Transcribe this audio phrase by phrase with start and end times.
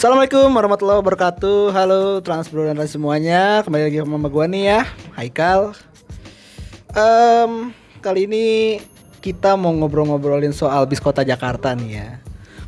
[0.00, 1.76] Assalamualaikum warahmatullahi wabarakatuh.
[1.76, 3.60] Halo Transbro dan semuanya.
[3.60, 4.80] Kembali lagi sama gua nih ya
[5.12, 5.76] Haikal.
[6.96, 7.68] Em,
[8.00, 8.80] Kali ini
[9.20, 12.08] kita mau ngobrol-ngobrolin soal bis kota Jakarta nih ya.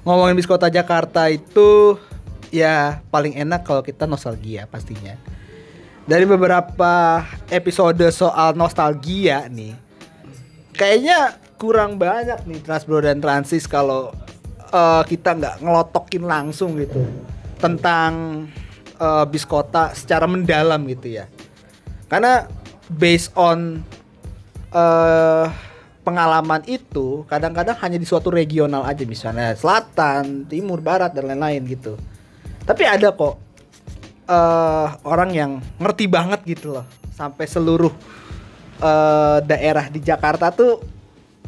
[0.04, 1.96] Ngomongin bis kota Jakarta itu
[2.52, 5.16] Ya paling enak kalau kita nostalgia pastinya.
[6.04, 9.72] Dari beberapa episode soal nostalgia nih
[10.76, 14.12] Kayaknya kurang banyak nih Transbro dan Transis kalau
[14.72, 17.04] eh, kita nggak ngelotokin langsung gitu
[17.60, 18.44] tentang
[18.96, 21.28] eh, bis kota secara mendalam gitu ya.
[22.08, 22.48] Karena
[22.88, 23.84] based on
[24.72, 25.46] eh
[26.02, 31.94] pengalaman itu kadang-kadang hanya di suatu regional aja misalnya selatan, timur, barat dan lain-lain gitu.
[32.66, 33.38] Tapi ada kok
[34.26, 37.92] eh orang yang ngerti banget gitu loh sampai seluruh
[38.82, 41.01] eh, daerah di Jakarta tuh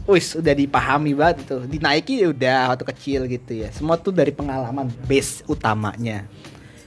[0.04, 3.72] wis udah dipahami banget tuh dinaiki ya udah waktu kecil gitu ya.
[3.72, 6.28] Semua tuh dari pengalaman base utamanya.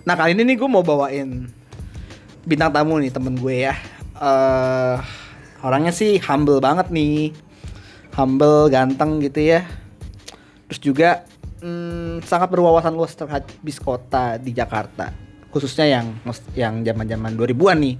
[0.05, 1.49] Nah kali ini nih gue mau bawain
[2.45, 3.75] bintang tamu nih temen gue ya.
[4.21, 4.95] Eh
[5.65, 7.33] orangnya sih humble banget nih.
[8.13, 9.65] Humble ganteng gitu ya.
[10.69, 11.09] Terus juga
[11.61, 15.09] hmm, sangat berwawasan luas terhadap bis kota di Jakarta.
[15.49, 16.05] Khususnya yang
[16.53, 17.95] yang zaman-zaman 2000-an nih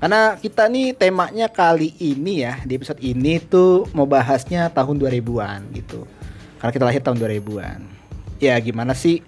[0.00, 5.60] karena kita nih temanya kali ini ya di episode ini tuh mau bahasnya tahun 2000-an
[5.76, 6.08] gitu.
[6.56, 7.80] Karena kita lahir tahun 2000-an.
[8.40, 9.20] Ya gimana sih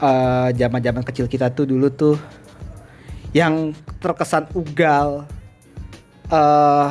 [0.00, 2.16] eh, zaman-zaman kecil kita tuh dulu tuh
[3.36, 5.28] yang terkesan ugal
[6.32, 6.90] eh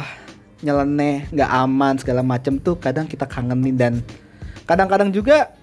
[0.62, 3.94] nyeleneh, nggak aman segala macem tuh kadang kita kangenin dan
[4.70, 5.58] kadang-kadang juga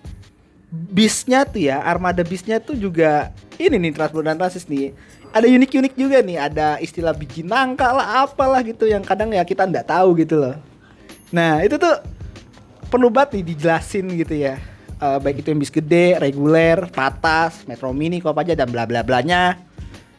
[0.68, 3.30] bisnya tuh ya, armada bisnya tuh juga
[3.62, 4.90] ini nih transis nih
[5.38, 9.64] ada unik-unik juga nih ada istilah biji nangka lah apalah gitu yang kadang ya kita
[9.64, 10.56] nggak tahu gitu loh.
[11.30, 12.02] Nah itu tuh
[12.90, 14.58] perlu banget nih dijelasin gitu ya.
[14.98, 19.06] Eh, baik itu yang bis gede reguler patas metro mini kok aja dan bla bla
[19.06, 19.54] blanya.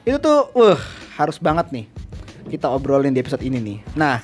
[0.07, 0.79] Itu tuh wah
[1.19, 1.85] harus banget nih
[2.47, 3.79] kita obrolin di episode ini nih.
[3.99, 4.23] Nah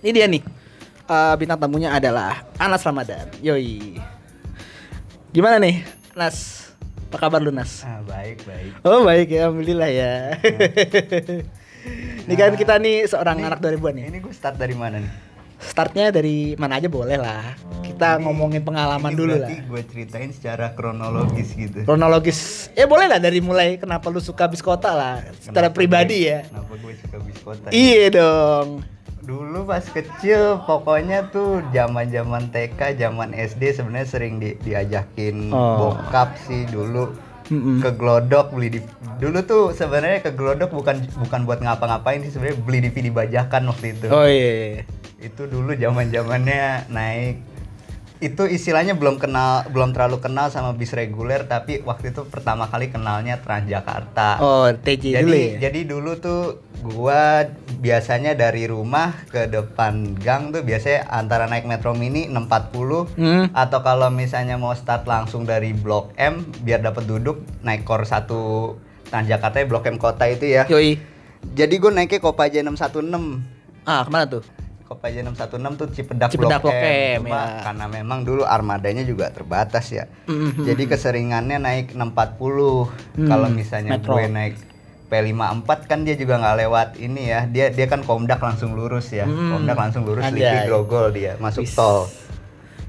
[0.00, 0.42] ini dia nih.
[1.02, 3.28] Eh, bintang tamunya adalah Anas Ramadan.
[3.44, 4.00] Yoi.
[5.36, 5.84] Gimana nih
[6.16, 6.71] Nas
[7.12, 8.72] apa kabar lu Nas Ah, baik, baik.
[8.82, 10.12] Oh baik ya, alhamdulillah ya.
[12.22, 14.06] Ini kan kita nih seorang Ini- anak 2000-an ya.
[14.08, 15.12] Ini gue start dari mana nih?
[15.60, 17.54] Startnya dari mana aja boleh lah.
[17.82, 19.50] Kita Ini- ngomongin pengalaman ini dulu lah.
[19.52, 21.84] gue ceritain secara kronologis gitu.
[21.84, 22.72] Kronologis.
[22.72, 25.20] Ya boleh lah dari mulai kenapa lu suka bis kota lah.
[25.36, 26.40] Secara Kenapa pribadi gue- ya.
[26.44, 27.66] Kenapa gue suka bis kota?
[27.68, 28.68] Iya dong.
[29.22, 35.94] Dulu pas kecil pokoknya tuh zaman-zaman TK, zaman SD sebenarnya sering di- diajakin Oh.
[35.94, 37.14] bokap sih dulu
[37.78, 38.80] ke Glodok beli di
[39.18, 43.92] dulu tuh sebenarnya ke Glodok bukan bukan buat ngapa-ngapain sih sebenarnya beli DVD bajakan waktu
[43.92, 44.06] itu.
[44.08, 44.82] Oh iya.
[45.20, 47.38] itu dulu zaman zamannya naik
[48.22, 52.86] itu istilahnya belum kenal belum terlalu kenal sama bis reguler tapi waktu itu pertama kali
[52.86, 55.58] kenalnya Transjakarta Oh TJ jadi dulu ya.
[55.60, 56.40] jadi dulu tuh
[56.80, 63.50] gua biasanya dari rumah ke depan gang tuh biasanya antara naik metro mini 640 Hmm.
[63.52, 68.74] atau kalau misalnya mau start langsung dari blok M biar dapat duduk naik kor satu
[69.04, 70.94] Transjakarta blok M kota itu ya Yoi.
[71.52, 73.42] jadi gue naiknya Kopaja 616
[73.82, 74.46] Ah ke mana tuh?
[74.92, 76.84] Kopaja 616 tuh Cipedak, Cipedak Blok, Blok M.
[76.84, 77.64] M, Cuma ya.
[77.64, 80.04] karena memang dulu armadanya juga terbatas ya.
[80.28, 80.68] Mhm.
[80.68, 82.92] Jadi keseringannya naik 640.
[83.16, 84.20] Hmm, Kalau misalnya metro.
[84.20, 84.54] gue naik
[85.08, 87.48] P54 kan dia juga nggak lewat ini ya.
[87.48, 89.24] Dia dia kan komdak langsung lurus ya.
[89.24, 89.56] Hmm.
[89.56, 90.28] Komdak langsung lurus.
[90.28, 91.72] Lipi Grogol dia masuk Wis.
[91.72, 92.04] tol.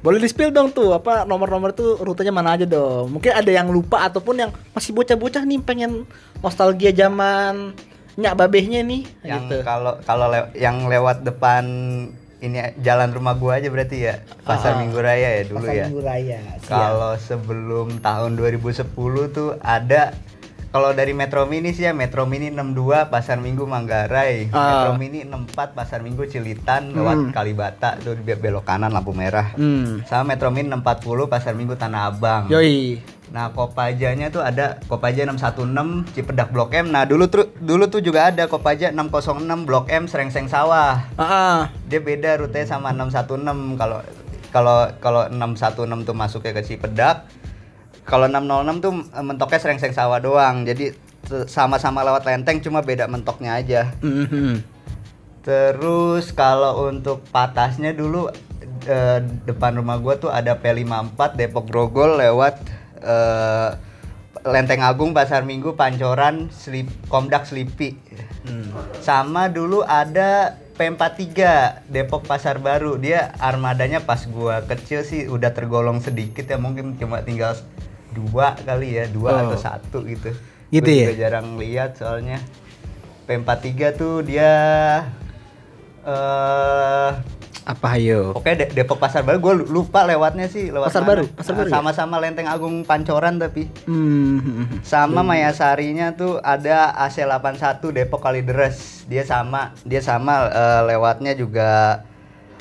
[0.03, 3.07] Boleh di spill dong tuh apa nomor-nomor tuh rutenya mana aja dong.
[3.07, 6.03] Mungkin ada yang lupa ataupun yang masih bocah-bocah nih pengen
[6.43, 7.71] nostalgia zaman
[8.15, 9.55] nyak babehnya nih Yang gitu.
[9.63, 11.63] kalau kalau lew- yang lewat depan
[12.39, 14.19] ini jalan rumah gua aja berarti ya.
[14.41, 14.77] Pasar ah.
[14.77, 15.85] Minggu Raya ya dulu Pasar ya.
[15.87, 16.39] Minggu Raya.
[16.61, 18.83] Kalau sebelum tahun 2010
[19.29, 20.11] tuh ada
[20.67, 22.73] kalau dari Metro Mini sih ya Metro Mini 62
[23.07, 24.59] Pasar Minggu Manggarai, Ah.
[24.59, 27.29] Metro Mini 64 Pasar Minggu Cilitan lewat Hmm.
[27.29, 29.53] Kalibata tuh belok kanan lampu merah.
[29.53, 30.01] Hmm.
[30.03, 32.49] Sama Metro Mini 640 Pasar Minggu Tanah Abang.
[32.49, 32.97] Yoi.
[33.33, 36.93] Nah, Kopajanya tuh ada Kopaja 616 Cipedak Blok M.
[36.93, 41.59] Nah, dulu tuh dulu tuh juga ada Kopaja 606 Blok M Serengseng Sawah Ah, ah.
[41.89, 43.99] dia beda rutenya sama 616 kalau
[44.53, 47.25] kalau kalau 616 tuh masuknya ke Cipedak
[48.05, 48.93] kalau 606 tuh
[49.25, 50.93] mentoknya Serengseng Sawah doang jadi
[51.49, 54.61] sama-sama lewat lenteng cuma beda mentoknya aja Mhm.
[55.41, 58.29] terus kalau untuk patasnya dulu
[58.85, 63.69] eh, depan rumah gua tuh ada P54 Depok Grogol lewat eh,
[64.43, 67.95] Lenteng Agung Pasar Minggu Pancoran Slip Komdak Slipi
[68.43, 68.75] Hmm.
[68.99, 71.31] sama dulu ada P43
[71.85, 72.97] Depok Pasar Baru.
[72.97, 77.55] Dia armadanya pas gua kecil sih udah tergolong sedikit ya mungkin cuma tinggal
[78.11, 79.39] dua kali ya dua Oh.
[79.47, 80.35] atau satu gitu
[80.67, 81.05] Gitu Gua ya?
[81.05, 82.43] juga jarang lihat soalnya
[83.23, 84.51] P43 tuh dia
[86.03, 87.09] eh
[87.63, 88.35] Apa ayo?
[88.35, 91.09] Oke De- Depok Pasar Baru gue lupa lewatnya sih lewat Pasar mana.
[91.09, 91.23] Baru?
[91.31, 91.73] Pasar Baru ya?
[91.73, 94.67] sama-sama Lenteng Agung Pancoran tapi Hmm.
[94.81, 97.63] sama Mayasarinya tuh ada AC81
[97.93, 102.03] Depok Kalideres dia sama dia sama eh, lewatnya juga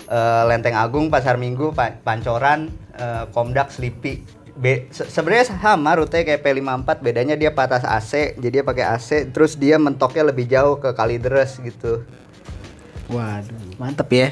[0.05, 4.23] eh, Lenteng Agung Pasar Minggu Pa- Pancoran eh, Komdak Slipi
[4.53, 9.09] Be- se- sebenarnya sama rute kayak P54 bedanya dia patas AC jadi dia pakai AC
[9.27, 12.07] terus dia mentoknya lebih jauh ke Kalideres gitu
[13.09, 14.29] Waduh, mantep ya.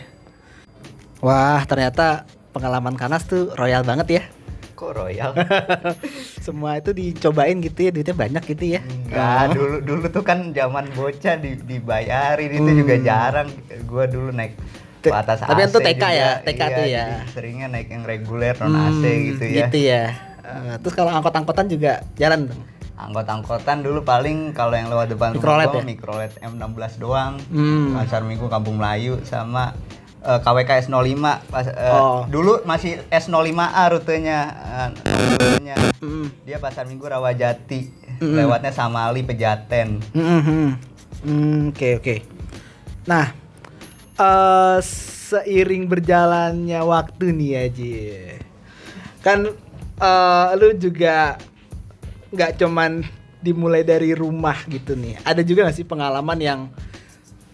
[1.21, 4.23] Wah, ternyata pengalaman Kanas tuh royal banget ya.
[4.73, 5.37] kok royal
[6.47, 8.81] Semua itu dicobain gitu ya, duitnya banyak gitu ya.
[8.81, 13.53] Enggak, dulu dulu tuh kan zaman bocah di, dibayarin itu juga jarang.
[13.85, 14.57] Gua dulu naik
[15.01, 16.09] Te- atas tapi AC itu TK juga.
[16.13, 17.05] ya, TK tuh ya.
[17.29, 19.57] seringnya naik yang reguler non Hmm, AC gitu ya.
[19.69, 20.05] Gitu ya.
[20.41, 22.49] Eh, terus kalau angkot-angkotan juga jalan.
[22.97, 25.85] Angkot-angkotan dulu paling kalau yang lewat depan Mikrolet rumah gua, ya?
[25.85, 27.33] Mikrolet M16 doang.
[27.49, 27.97] Hmm.
[27.97, 29.77] Pasar Minggu Kampung Melayu sama
[30.21, 31.17] eh, KWK S05
[31.49, 32.25] pas eh, Oh.
[32.27, 34.39] dulu masih S05A rutenya
[35.35, 35.77] rutenya.
[36.01, 36.29] Hmm.
[36.43, 37.81] Dia Pasar Minggu Rawajati.
[38.21, 38.37] Mm-mm.
[38.37, 40.01] Lewatnya Samali Pejaten.
[40.13, 40.77] Hmm.
[41.21, 42.17] Hmm, Oke oke.
[43.05, 43.33] Nah,
[44.15, 47.93] eh seiring berjalannya waktu nih ya Ji,
[49.21, 49.49] kan
[49.97, 51.37] eh lu juga
[52.29, 53.05] nggak cuman
[53.41, 55.17] dimulai dari rumah gitu nih.
[55.25, 56.61] Ada juga gak sih pengalaman yang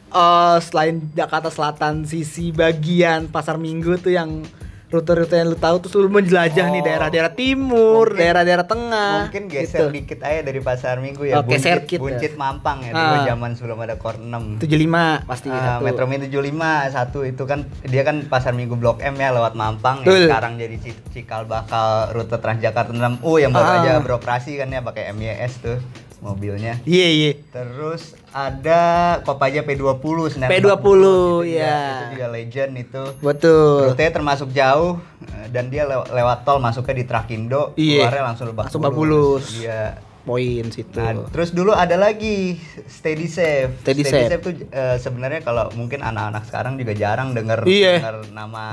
[0.09, 4.43] eh selain Jakarta Selatan sisi bagian Pasar Minggu tuh yang
[4.87, 6.87] rute-rute yang lu tahu terus lu menjelajah nih Oh.
[6.87, 9.27] daerah-daerah timur, daerah-daerah tengah.
[9.27, 9.91] Mungkin geser gitu.
[9.91, 11.43] dikit aja dari pasar minggu ya.
[11.43, 12.03] Oke, buncit, serkit ya.
[12.07, 13.27] buncit Mampang ya dulu Ah.
[13.27, 14.63] zaman sebelum ada Kor 6.
[14.63, 15.83] 75 pasti satu.
[15.83, 20.07] Metro Mini 75 satu itu kan dia kan pasar Minggu Blok M ya lewat Mampang
[20.07, 20.23] Betul.
[20.23, 23.79] ya sekarang jadi Ci- cikal bakal rute Transjakarta 6U yang baru Ah.
[23.83, 25.79] aja beroperasi kan ya pakai MYS tuh
[26.19, 26.79] mobilnya.
[26.83, 27.31] Iya iya.
[27.51, 28.83] Terus ada
[29.25, 29.97] Kopaja P20
[30.29, 31.81] Senar P20, 40, itu ya.
[31.81, 33.05] Itu juga legend itu.
[33.19, 33.89] Betul.
[33.89, 35.01] Rutenya termasuk jauh
[35.49, 38.05] dan dia lew- lewat tol masuknya di Trakindo, Iya.
[38.05, 39.45] keluarnya langsung Lebak Langsung Lebak Bulus.
[39.57, 39.97] Iya.
[40.27, 40.91] Poin situ.
[40.93, 43.71] Nah, terus dulu ada lagi Steady Safe.
[43.79, 44.37] Steady Safe.
[44.37, 48.03] tuh eh, sebenarnya kalau mungkin anak-anak sekarang juga jarang denger Iya.
[48.03, 48.65] denger nama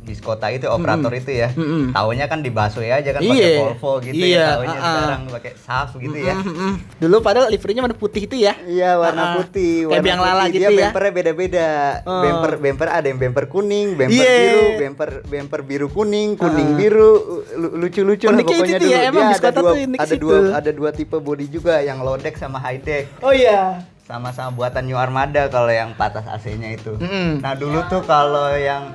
[0.00, 1.48] bis kota itu operator itu ya.
[1.50, 1.90] Mm-mm.
[1.90, 3.58] Taunya kan di busway aja kan pakai Iya.
[3.58, 4.46] Volvo gitu Iya, ya.
[4.54, 4.92] Taunya ah-ah.
[4.92, 6.34] sekarang pakai SAF gitu ya.
[6.34, 6.74] Mm, mm, mm.
[6.98, 8.52] Dulu padahal liverynya warna putih itu ya.
[8.60, 10.78] Iya warna Ah, putih, kayak warna biang lala gitu Dia ya.
[10.84, 11.68] bempernya beda-beda.
[12.02, 12.20] Oh.
[12.20, 14.36] Bemper bemper ada yang bemper kuning, bemper Iya.
[14.36, 16.76] biru, bemper bemper biru kuning, kuning Ah.
[16.76, 17.10] biru,
[17.54, 18.90] lu- lucu-lucu lah pokoknya itu dulu.
[18.90, 22.36] ya, emang bis ada dua ada dua ada dua tipe body juga, yang low deck
[22.36, 23.08] sama high deck.
[23.24, 23.82] Oh iya.
[24.04, 26.98] Sama-sama buatan New Armada kalau yang patas AC-nya itu.
[26.98, 27.38] Mm-mm.
[27.38, 28.90] Nah, dulu tuh kalau yang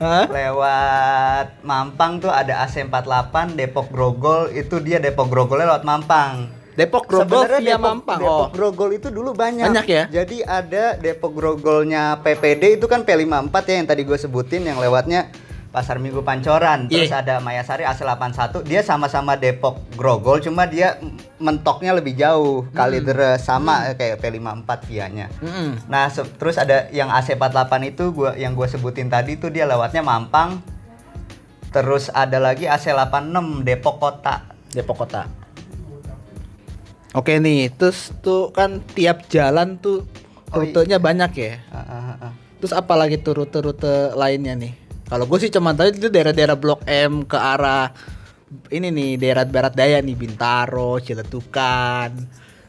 [0.00, 0.26] Hah?
[0.26, 6.50] lewat Mampang tuh ada AC48 Depok Grogol itu dia Depok Grogolnya lewat Mampang.
[6.72, 8.18] Depok Grogol Sebenarnya via Depok, Mampang.
[8.24, 8.50] Depok oh.
[8.56, 9.68] Grogol itu dulu banyak.
[9.68, 10.04] Banyak ya?
[10.08, 15.28] Jadi ada Depok Grogolnya PPD itu kan P54 ya yang tadi gue sebutin yang lewatnya
[15.70, 16.90] Pasar Minggu Pancoran.
[16.90, 17.22] Terus Iya.
[17.22, 18.66] ada Mayasari AC81.
[18.66, 20.98] Dia sama-sama Depok Grogol cuma dia
[21.38, 22.66] mentoknya lebih jauh.
[22.74, 25.26] Kalideres sama eh, kayak P54 vianya.
[25.38, 25.78] Mm-mm.
[25.86, 30.58] Nah, terus ada yang AC48 itu gua yang gua sebutin tadi tuh dia lewatnya Mampang.
[31.70, 34.50] Terus ada lagi AC86 Depok Kota.
[34.74, 35.30] Depok Kota.
[37.10, 40.06] Oke nih, terus tuh kan tiap jalan tuh
[40.50, 41.62] Oh, rutenya banyak ya.
[41.70, 42.32] Ah, ah, ah.
[42.58, 44.74] Terus apa lagi tuh rute-rute lainnya nih?
[45.10, 47.90] Kalau gue sih cuma tahu itu daerah-daerah Blok M ke arah
[48.70, 52.14] ini nih daerah barat daya nih Bintaro, Ciletukan,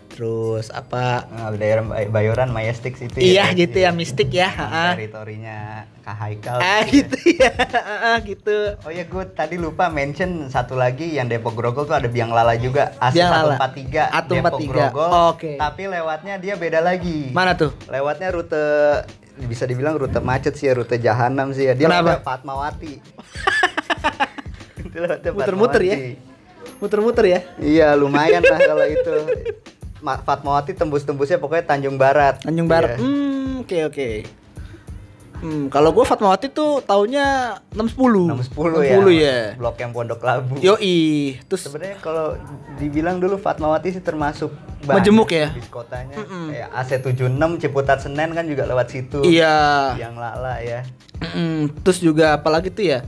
[0.09, 1.25] terus apa?
[1.29, 3.33] Nah, daerah Bay- Bayoran Majestic City.
[3.33, 4.49] Iya gitu ya, mistik ya.
[4.93, 6.57] Teritorinya Kak Haikal.
[6.57, 8.73] Ah gitu ya, ha-ha, gitu.
[8.81, 12.57] Oh ya gue tadi lupa mention satu lagi yang Depok Grogol tuh ada Biang Lala
[12.57, 13.57] juga Lala.
[13.61, 14.65] 143 Atu Depok 43.
[14.65, 15.09] Grogol.
[15.29, 15.51] Oke.
[15.57, 17.29] Tapi lewatnya dia beda lagi.
[17.29, 17.69] Mana tuh?
[17.85, 18.65] Lewatnya rute
[19.47, 21.73] bisa dibilang rute macet sih ya, rute jahanam sih ya.
[21.73, 22.01] Dia Kenapa?
[22.17, 22.93] lewatnya Fatmawati.
[25.31, 25.95] Muter-muter ya?
[26.81, 27.39] Muter-muter ya.
[27.61, 29.15] Iya, lumayan lah kalau itu.
[30.01, 32.41] Ma- Fatmawati tembus-tembusnya pokoknya Tanjung Barat.
[32.41, 32.97] Tanjung Barat.
[32.97, 33.05] Iya.
[33.05, 34.09] Hmm, oke oke.
[35.41, 38.29] Hmm, kalau gue Fatmawati tuh tahunnya 610.
[38.53, 38.95] 610 ya.
[39.01, 39.37] 610 ya.
[39.57, 40.53] Blok yang Pondok Labu.
[40.61, 42.37] Yoi, terus Sebenarnya kalau
[42.77, 44.53] dibilang dulu Fatmawati sih termasuk
[44.85, 45.49] Majemuk ya?
[45.53, 46.13] Bis kotanya.
[46.17, 46.53] Mm-mm.
[46.53, 49.21] Kayak AC76 Ciputat Senen kan juga lewat situ.
[49.25, 49.93] iya.
[49.97, 50.81] Yang lala ya.
[51.21, 52.99] Mm, terus juga apalagi tuh ya?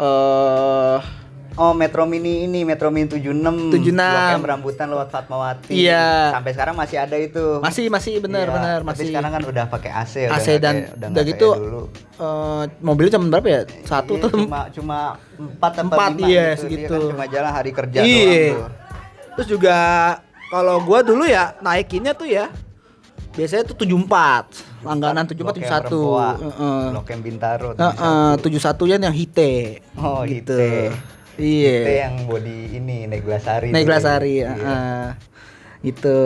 [0.00, 0.98] Eh
[1.54, 3.28] Oh Metro Mini ini Metro Mini 76
[3.70, 3.92] 76.
[3.92, 6.32] Blok M rambutan lewat Fatmawati Iya.
[6.32, 9.06] Sampai sekarang masih ada itu Masih masih benar Iya, benar Tapi masih.
[9.06, 11.82] sekarang kan udah pakai AC udah AC nggak dan kayak- udah udah gitu dulu.
[12.18, 13.60] eh, mobilnya cuma berapa ya?
[13.82, 14.30] Satu Iya, tuh.
[14.40, 14.98] cuma cuma
[15.34, 16.56] empat atau Empat, lima iya, gitu.
[16.56, 16.94] Dia segitu.
[16.94, 18.16] kan cuma jalan hari kerja Iya.
[18.16, 18.68] doang tuh.
[19.32, 19.76] Terus juga
[20.48, 22.48] kalau gua dulu ya naikinnya tuh ya
[23.30, 24.44] biasanya tuh 74
[24.82, 26.82] langganan 74 Blok M 71 Rempoa, Heeh.
[26.90, 29.80] Blok M Bintaro Heeh, 71 nya yang hite.
[29.94, 30.52] Oh, gitu.
[30.52, 31.11] Hite.
[31.34, 31.76] Iya.
[31.78, 33.84] Itu yang body ini Naik Glasari Naik.
[33.84, 34.48] Glasari, Iya.
[34.52, 35.04] heeh.
[35.82, 36.16] Gitu.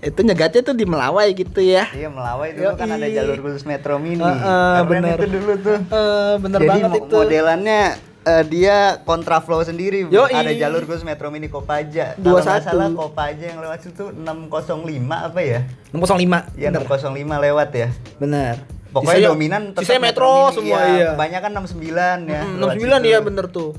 [0.00, 1.88] Itu nyegatnya tuh di Melawai gitu ya.
[1.90, 3.16] Iya Melawai dulu kan ada Yoi.
[3.16, 4.20] jalur khusus Metro Mini.
[4.20, 5.16] Heeh, Keren bener.
[5.16, 5.78] itu dulu tuh.
[5.80, 7.14] Eh, bener Jadi banget itu.
[7.14, 7.82] modelannya
[8.22, 10.04] eh, dia kontraflow sendiri.
[10.06, 10.28] Yoi.
[10.30, 12.12] Ada jalur khusus Metro Mini Kopaja.
[12.14, 12.20] 21.
[12.20, 14.84] Kalau nggak salah Kopaja yang lewat situ 605
[15.24, 15.60] apa ya?
[15.90, 16.52] 605.
[16.54, 17.08] Iya 605
[17.38, 17.88] lewat ya.
[18.14, 18.60] Bener.
[18.86, 20.92] Pokoknya Sisanya- dominan tetap sisanya metro Mini, semua iya.
[20.94, 21.08] iya.
[21.12, 22.40] Kebanyakan 69 ya.
[22.40, 23.08] Mm, lewat 69 situ.
[23.08, 23.70] iya bener tuh.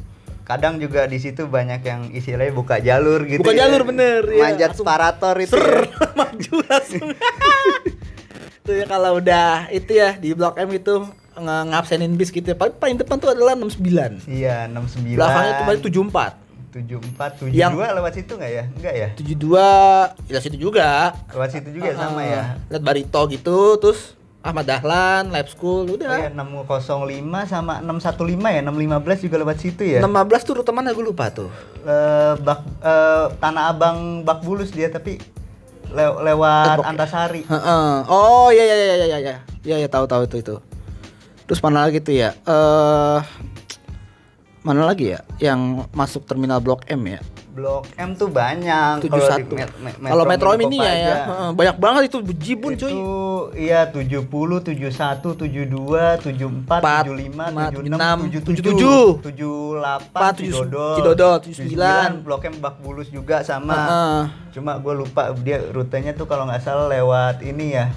[0.46, 3.42] Kadang juga di situ banyak yang istilahnya buka jalur gitu.
[3.42, 3.66] Buka ya.
[3.66, 4.42] jalur, bener, iya.
[4.46, 5.58] Manjat Langsung separator itu.
[5.58, 6.06] Ser, ya.
[6.22, 7.08] maju langsung.
[8.62, 10.94] itu ya kalau udah itu ya di Blok M itu
[11.36, 12.56] nge- ngabsenin bis gitu ya.
[12.56, 14.26] Paling, paling depan tuh adalah 69.
[14.26, 15.18] Iya, 69.
[15.18, 16.46] Belakangnya tuh paling 74.
[16.76, 18.64] 74, 72 Yang- lewat situ nggak ya?
[18.70, 19.08] Enggak ya?
[19.16, 21.16] 72 ya situ juga.
[21.32, 22.44] Lewat situ juga sama Ah, ya.
[22.68, 24.14] Lihat Barito gitu terus
[24.46, 26.22] Ahmad Dahlan, Lab School Oh udah.
[26.22, 27.10] ya 605
[27.50, 30.00] sama 615 ya, 615 juga lewat situ ya.
[30.00, 31.50] 16 tuh rute mana gue lupa tuh.
[31.82, 35.18] Eh, bak eh, Tanah Abang Bak Bulus dia tapi
[35.90, 36.90] le- lewat Depok ya?
[36.94, 37.42] Antasari.
[37.42, 37.90] Heeh.
[38.06, 39.36] Oh iya iya iya iya iya iya.
[39.66, 40.56] Iya iya tahu tahu itu itu.
[41.46, 42.38] Terus mana lagi tuh ya?
[42.38, 43.20] Eh
[44.62, 47.22] mana lagi ya yang masuk terminal Blok M ya?
[47.56, 49.00] Blok M tuh banyak.
[49.00, 49.48] 71.
[49.48, 51.16] di met- me- Kalau Metro Mini Mini ya ya,
[51.50, 52.96] banyak banget itu jibun itu cuy.
[53.58, 54.28] iya 70,
[54.60, 54.92] 71,
[55.34, 62.20] 72, 74, Empat, 75, lima, 76, 77, 77, Empat, 78, tujuh- Cidodol, Cidodol, 79.
[62.22, 63.72] Blok M Bak Bulus juga sama.
[63.74, 64.22] Heeh.
[64.52, 67.88] Cuma gue lupa dia rutenya tuh kalau nggak salah lewat ini ya.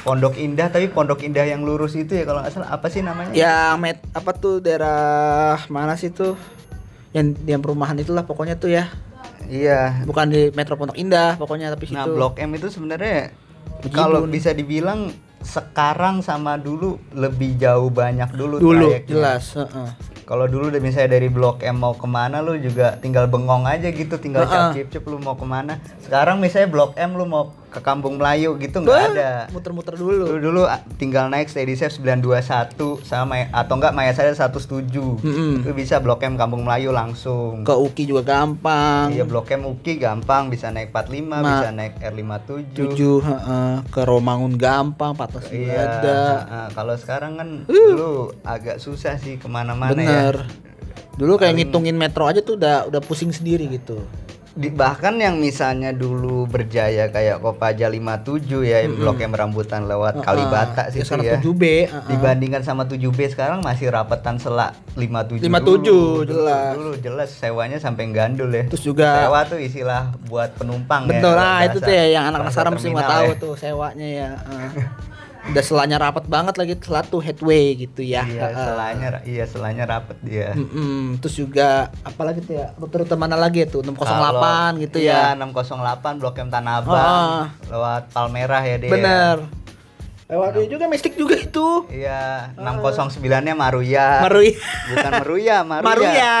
[0.00, 3.30] Pondok Indah tapi Pondok Indah yang lurus itu ya kalau nggak salah apa sih namanya?
[3.32, 6.34] Ya met apa tuh daerah mana sih tuh?
[7.12, 8.88] Yang yang perumahan itulah pokoknya tuh ya.
[9.48, 10.04] Iya.
[10.08, 11.96] Bukan di Metro Pondok Indah pokoknya tapi situ.
[11.96, 13.32] Nah, Blok M itu sebenarnya
[13.92, 19.10] kalau bisa dibilang sekarang sama dulu lebih jauh banyak dulu dulu trayeknya.
[19.10, 19.90] jelas, heeh.
[20.22, 24.22] Kalau dulu misalnya dari Blok M mau ke mana lu juga tinggal bengong aja gitu,
[24.22, 24.86] tinggal Heeh.
[24.86, 25.82] cap cip lu mau ke mana.
[25.98, 29.48] Sekarang misalnya Blok M lu mau ke Kampung Melayu gitu nggak ada.
[29.48, 30.24] Muter-muter Lu dulu.
[30.38, 32.44] dulu ah, tinggal naik Steady Safe 921
[33.02, 34.92] sama atau enggak Maya saya 107.
[35.18, 35.64] Mm-mm.
[35.64, 37.62] Itu bisa Blok M Kampung Melayu langsung.
[37.62, 39.08] Ke Uki juga gampang.
[39.10, 42.76] Iya Blok M UKI gampang bisa naik 45, Ma- bisa naik R57.
[42.92, 43.72] 7 heeh.
[43.88, 45.80] ke Romangun gampang, Patas Iya.
[45.98, 46.18] ada.
[46.44, 50.28] nah, kalau sekarang kan dulu agak susah sih ke mana-mana ya.
[51.12, 54.00] Dulu kayak ngitungin metro aja tuh udah udah pusing sendiri gitu.
[54.52, 60.86] Di, bahkan yang misalnya dulu berjaya kayak Kopaja 57 ya, Blok M rambutan lewat Kalibata
[60.86, 61.36] Ya, situ sekarang ya.
[61.40, 62.04] 7B, heeh.
[62.06, 66.28] Dibandingkan sama 7B sekarang masih rapetan selak 57 57, dulu.
[66.28, 66.72] jelas.
[66.76, 68.68] Dulu, dulu jelas sewanya sampai gandul ya.
[68.68, 71.16] Terus juga- sewa tuh istilah buat penumpang ya.
[71.16, 73.34] Betul kalau lah itu tuh ya yang anak-anak bahasa sekarang mesti tahu ya.
[73.40, 74.28] tuh sewanya ya.
[74.44, 74.70] heeh.
[75.42, 78.22] Udah selanya rapet banget lagi selat tuh headway gitu ya.
[78.22, 80.54] Iya, selanya iya selanya rapet dia.
[80.54, 81.18] Mm-mm.
[81.18, 81.68] Terus juga
[82.00, 85.36] apalagi tuh ya rute-rute mana lagi tuh 608 Kalau- gitu iya, ya.
[85.36, 87.44] 608 Blok M Tanah Abang Ah.
[87.66, 88.90] lewat Palmerah ya dia.
[88.90, 89.36] Bener.
[90.24, 91.84] Lewat ini juga mistik juga itu.
[91.90, 94.24] Iya, 609-nya Maruya.
[94.24, 94.56] Maruya.
[94.88, 95.84] Bukan Meruya, Maruya.
[95.84, 96.34] Maruya.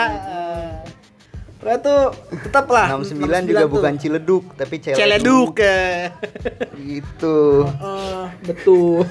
[1.62, 2.02] Terus tuh
[2.42, 3.70] tetap lah 69 juga tuh.
[3.70, 4.98] bukan Ciledug, tapi Celedug.
[4.98, 6.10] Celeduk ya.
[6.74, 7.38] Gitu.
[8.42, 9.06] Betul.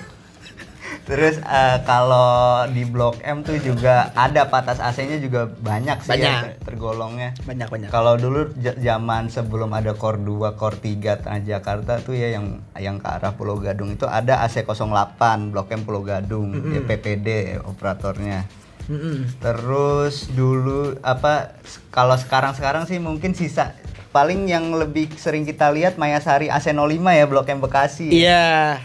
[1.02, 6.46] Terus eh, kalau di Blok M tuh juga ada patas AC-nya juga banyak sih ya,
[6.46, 6.68] Banyak.
[6.68, 7.30] tergolongnya.
[7.42, 7.90] Banyak banyak.
[7.90, 13.08] Kalau dulu zaman sebelum ada Kor 2, Kor 3 Transjakarta tuh ya yang yang ke
[13.08, 18.46] arah Pulau Gadung itu ada AC08 Blok M Pulau Gadung, ya PPD operatornya.
[18.90, 19.30] Mm-mm.
[19.38, 21.58] Terus dulu apa
[21.94, 23.78] kalau sekarang-sekarang sih mungkin sisa
[24.12, 28.12] paling yang lebih sering kita lihat Mayasari AC05 ya Blok M Bekasi.
[28.12, 28.80] Iya.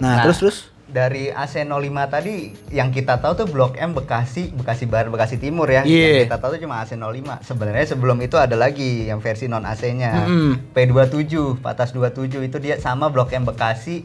[0.00, 0.58] Nah, Nah, terus terus
[0.90, 5.86] Dari AC05 tadi yang kita tahu tuh Blok M Bekasi, Bekasi Barat, Bekasi Timur ya.
[5.86, 6.26] Iya.
[6.26, 7.46] Yang kita tahu tuh cuma AC05.
[7.46, 10.26] Sebenarnya sebelum itu ada lagi yang versi non AC-nya.
[10.26, 10.74] Mm-mm.
[10.74, 14.02] P27, Patas 27 itu dia sama Blok M Bekasi.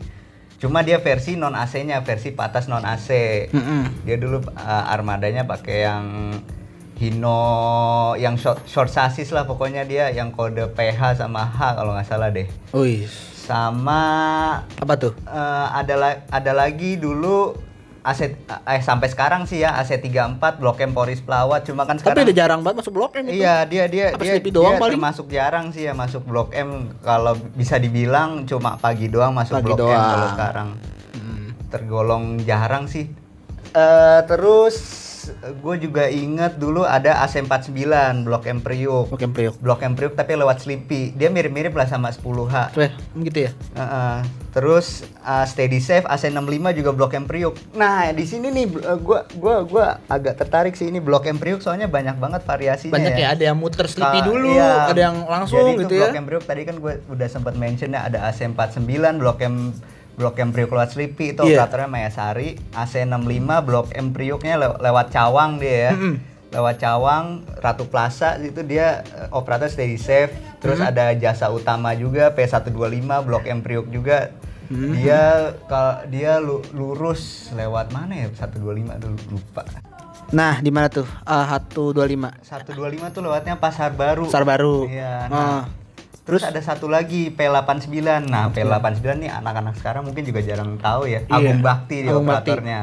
[0.65, 3.09] Cuma dia versi non AC-nya, versi Patas non AC.
[3.53, 4.01] Mm-mm.
[4.01, 4.57] Dia dulu uh,
[4.87, 6.05] armadanya pakai yang
[6.95, 7.37] Hino
[8.15, 12.31] yang short, short sasis lah pokoknya dia yang kode PH sama H kalau nggak salah
[12.31, 12.47] deh.
[12.71, 13.05] Wih.
[13.35, 14.01] Sama
[14.73, 15.13] Apa tuh?
[15.21, 17.53] eh, ada la- ada lagi dulu
[18.05, 22.05] AC eh sampai sekarang sih ya AC 34 Blok M Poris Pelawat cuma kan Tapi
[22.05, 23.41] sekarang udah jarang banget masuk blok M itu.
[23.41, 24.95] Iya dia dia Apa dia, Sleepy doang dia paling?
[24.95, 26.69] termasuk jarang sih ya masuk Blok M
[27.01, 30.05] kalau bisa dibilang cuma pagi doang masuk Pagi Blok M doang.
[30.07, 30.69] kalau sekarang
[31.11, 31.47] Hmm.
[31.67, 33.09] tergolong jarang sih.
[33.71, 34.75] Eh terus
[35.33, 37.73] gue juga inget dulu ada AC 49
[38.23, 39.09] Blok M Priuk.
[39.09, 39.55] Blok M Priok.
[39.59, 41.13] Blok M Priuk tapi lewat Sleepy.
[41.13, 42.75] Dia mirip-mirip lah sama 10H.
[42.75, 42.91] Weh,
[43.23, 43.51] gitu ya.
[43.75, 44.17] Heeh.
[44.55, 47.59] terus uh, Steady Safe AC65 juga Blok M Priuk.
[47.75, 51.59] Nah, di sini nih uh, gua gua gua agak tertarik sih ini Blok M Priuk
[51.59, 54.87] soalnya banyak banget variasinya Banyak ya, ada yang muter sleepy Ka- dulu, iya.
[54.87, 56.07] ada yang langsung Jadi gitu itu ya.
[56.07, 58.79] Blok M Priuk tadi kan gue udah sempat mention ya ada AC49
[59.19, 59.75] Blok M
[60.15, 61.59] Blok M Priuk lewat Sleepy itu Iya.
[61.61, 63.27] operatornya Mayasari, AC65
[63.61, 65.91] Blok M Priuknya lew- lewat Cawang dia ya.
[65.91, 66.15] Mm-mm.
[66.47, 67.25] Lewat Cawang,
[67.57, 70.31] Ratu Plaza itu dia eh, operator Steady Safe.
[70.57, 70.91] Terus Mm-hmm.
[70.93, 72.71] ada jasa utama juga P125
[73.21, 74.31] Blok M Priuk juga.
[74.65, 75.21] Dia
[75.63, 79.61] kalau dia lu- lurus lewat mana ya 125 dulu lupa.
[80.27, 81.05] Nah, di mana tuh?
[81.21, 82.33] Ah, 125.
[82.41, 82.73] 125
[83.09, 84.25] tuh lewatnya Pasar Baru.
[84.25, 84.89] Pasar Baru.
[84.89, 85.29] Iya.
[85.29, 85.29] Ah.
[85.29, 85.61] Nah,
[86.25, 87.93] Terus ada satu lagi P89.
[88.25, 91.21] Nah, P89 nih anak-anak sekarang mungkin juga jarang tahu ya.
[91.21, 92.49] Iya, Agung Bakti dia Agung Bakti.
[92.49, 92.81] operatornya.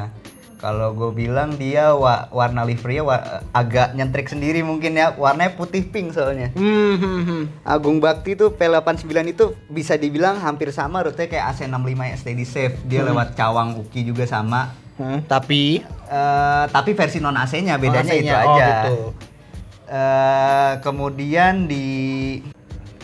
[0.56, 5.10] Kalau gue bilang dia wa- warna liverynya wa- agak nyentrik sendiri mungkin ya.
[5.12, 6.54] Warnanya putih pink soalnya.
[6.54, 7.66] Hmm, hmm.
[7.66, 12.78] Agung Bakti tuh P89 itu bisa dibilang hampir sama rute kayak AC65 yang Steady Safe.
[12.84, 14.70] Dia lewat Cawang Uki juga sama.
[14.94, 18.66] Hmm, Tapi Eh, tapi versi non AC-nya bedanya itu AC-nya, oh, aja.
[18.84, 18.96] gitu.
[19.88, 21.84] Eh, kemudian di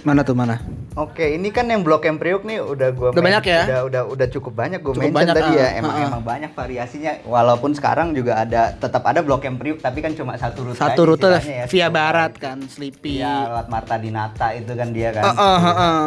[0.08, 0.56] mana tuh mana?
[0.96, 3.62] Oke, ini kan yang Blok M Priuk nih udah gua Udah banyak ya?
[3.68, 5.68] Udah udah udah cukup banyak gue Cukup mention banyak, tadi ah, ya.
[5.78, 6.08] Emang ah, ah.
[6.10, 7.12] emang banyak variasinya.
[7.22, 10.80] Walaupun sekarang juga ada tetap ada Blok M Priuk tapi kan cuma satu rute.
[10.80, 13.20] Satu aja rute ya, via barat kan, Sleepy.
[13.20, 15.22] Iya, lewat Marta Dinata itu kan dia kan.
[15.22, 16.02] Ah, ah, ah, ah.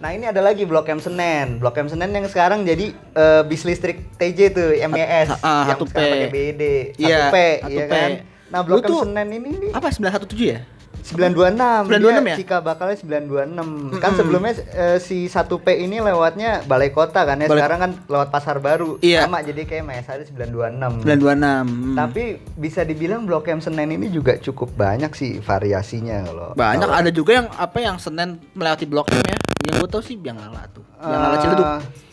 [0.00, 1.58] Nah, ini ada lagi Blok M Senen.
[1.60, 5.76] Blok M Senen yang sekarang jadi eh, bis listrik TJ tuh, MES Ah, ah, yang
[5.76, 5.88] 1P.
[5.90, 6.62] sekarang pakai BD.
[6.96, 7.68] Iya, 1P, 1P.
[7.68, 8.10] iya kan?
[8.48, 10.60] Nah, Lu Blok M tuh- Senen ini nih Apa 917 ya?
[11.02, 12.36] 926 926 dia ya?
[12.36, 17.58] Cika bakalnya 926 kan sebelumnya eh, si 1P ini lewatnya balai kota kan ya Balai-
[17.58, 19.24] sekarang kan lewat pasar baru Iya.
[19.24, 21.40] sama jadi kayak Mayasari 926 926.
[21.62, 21.94] Hmm.
[21.94, 26.98] tapi bisa dibilang Blok M Senen ini juga cukup banyak sih variasinya kalau banyak kalau-
[26.98, 29.38] ada juga yang apa yang Senen melewati blok M ya.
[29.62, 30.80] Yang gue tau sih Biang Lala tuh.
[30.96, 31.66] Biang Lala Eh, Ciledug.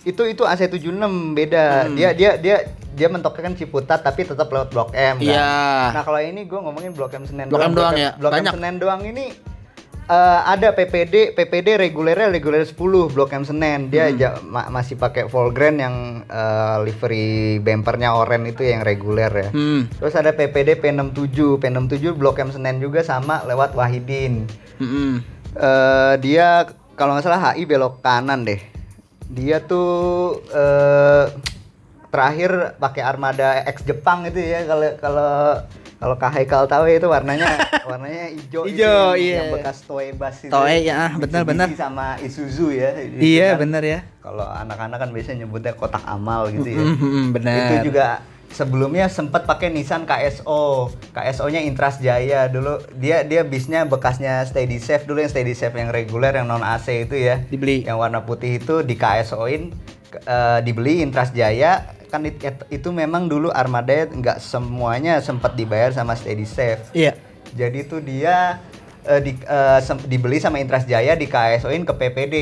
[0.03, 1.95] itu itu AC76 beda Hmm.
[1.95, 2.57] dia dia dia
[2.97, 5.93] dia mentoknya kan Ciputat tapi tetap lewat Blok M kan Iya.
[5.93, 8.11] Nah kalau ini gue ngomongin Blok M Senen Blok M doang ya?
[8.11, 8.49] Blok Banyak.
[8.49, 9.25] M Senen doang ini
[10.07, 12.73] eh, ada PPD PPD regulernya reguler 10
[13.07, 14.15] Blok M Senen dia Hmm.
[14.15, 17.29] ja- ma- masih pakai Volgren yang eh, livery
[17.59, 19.49] bumpernya oren itu yang reguler ya.
[19.49, 19.85] Hmm.
[19.93, 24.49] Terus ada PPD P67 P67 Blok M Senen juga sama lewat Wahidin.
[24.77, 25.21] Hmm.
[25.53, 28.57] Eh, dia kalau nggak salah HI belok kanan deh.
[29.27, 29.91] Dia tuh
[30.49, 31.25] eh
[32.07, 35.31] terakhir pakai armada X Jepang itu ya kalau kalau
[35.97, 37.57] kalau Kak Haikal tahu ya itu warnanya
[37.89, 39.35] warnanya hijau itu Hijau, yang, iya.
[39.41, 40.53] yang bekas Toei Bus itu.
[40.53, 41.67] Toei, ya, ah, benar, benar.
[41.73, 42.93] sama Isuzu ya.
[43.17, 43.99] Iya kan bener ya.
[44.21, 46.85] Kalau anak-anak kan biasanya nyebutnya kotak amal gitu ya.
[47.33, 47.81] Bener.
[47.81, 48.21] Itu juga
[48.53, 50.93] sebelumnya sempat pakai Nissan KSO.
[51.17, 52.77] KSO-nya Intras Jaya dulu.
[53.01, 57.09] Dia dia bisnya bekasnya Steady Safe dulu yang Steady Safe yang reguler yang non AC
[57.09, 57.41] itu ya.
[57.41, 57.89] Dibeli.
[57.89, 59.73] Yang warna putih itu di KSO-in
[60.13, 65.91] eh, dibeli Intras Jaya kan it- it- itu memang dulu armada nggak semuanya sempat dibayar
[65.91, 66.91] sama Steady Safe.
[66.91, 67.13] Iya.
[67.53, 68.59] Jadi tuh dia
[69.03, 69.31] eh, di,
[69.79, 72.35] sem- dibeli sama Intras Jaya di KSO-in ke PPD.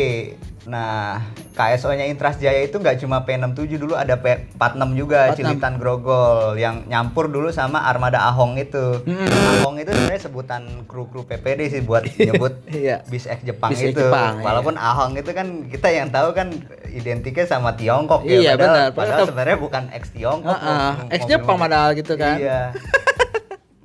[0.66, 1.22] Nah,
[1.56, 4.60] KSO-nya Intras Jaya itu nggak cuma P67 dulu ada P46
[4.94, 5.38] juga 46.
[5.38, 9.00] Cilitan Grogol yang nyampur dulu sama armada Ahong itu.
[9.02, 9.32] Mm.
[9.58, 13.02] Ahong itu sebenarnya sebutan kru-kru PPD sih buat nyebut Iya.
[13.06, 13.96] bis X Jepang Bis itu.
[13.98, 14.44] Jepang, iya.
[14.44, 16.52] Walaupun Ahong itu kan kita yang tahu kan
[16.86, 18.36] identiknya sama Tiongkok ya.
[18.36, 18.88] Iya, Padahal, benar.
[18.88, 20.52] padahal Padahal- sebenarnya bukan X Tiongkok.
[20.52, 20.92] Ah, ah.
[21.00, 22.36] mobil- X Jepang padahal gitu kan.
[22.38, 22.62] Iya.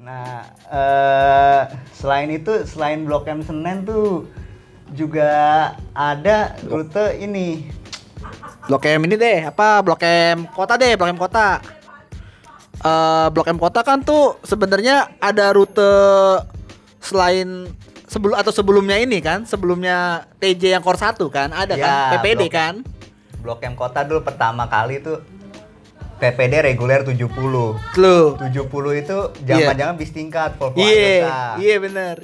[0.00, 1.60] Nah, eh,
[1.92, 4.26] selain itu, selain Blok M Senen tuh
[4.92, 5.30] juga
[5.90, 7.66] ada rute ini.
[8.66, 11.58] Blok M ini deh, apa Blok M kota deh, Blok M kota.
[12.76, 15.90] Eh Blok M kota kan tuh sebenarnya ada rute
[16.98, 17.66] selain
[18.06, 22.42] sebelum atau sebelumnya ini kan, sebelumnya TJ yang Core 1 kan, ada Ya, kan, PPD
[22.42, 22.74] Blok- kan.
[23.40, 25.24] Blok M Kota dulu pertama kali tuh
[26.20, 27.24] PPD reguler 70.
[27.96, 28.18] Lu.
[28.36, 28.36] 70
[28.94, 30.92] itu zaman-zaman bis tingkat Volvo Iya,
[31.24, 31.40] Ayosa.
[31.56, 32.16] iya bener.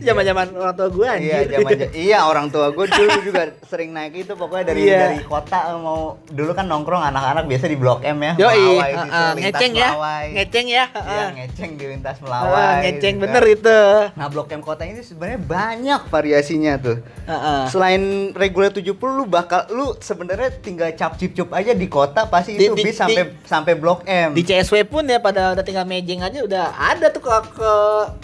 [0.00, 1.28] Zaman-zaman orang tua gue anjir.
[1.28, 1.70] Iya, zaman
[2.06, 4.98] iya orang tua gue dulu juga sering naik itu pokoknya dari Iya.
[5.04, 8.32] dari kota mau dulu kan nongkrong anak-anak biasa di Blok M ya.
[8.34, 8.54] Melawai
[8.94, 9.88] situ, ah, lintas ngeceng ya.
[10.30, 10.84] Ngeceng ya.
[10.88, 12.78] Iya, ngeceng di lintas Melawai.
[12.84, 13.78] ngeceng gitu bener itu.
[14.12, 16.96] Nah, Blok M kota ini sebenarnya banyak variasinya tuh.
[17.24, 17.62] Ah, ah.
[17.68, 18.00] Selain
[18.32, 22.66] reguler 70 lu bakal lu sebenarnya tinggal cap cip cup aja di kota pasti Di-
[22.66, 24.32] itu di- bis sampai sampai Blok M.
[24.32, 27.72] Di CSW pun ya pada udah tinggal mejeng aja udah ada tuh ke ke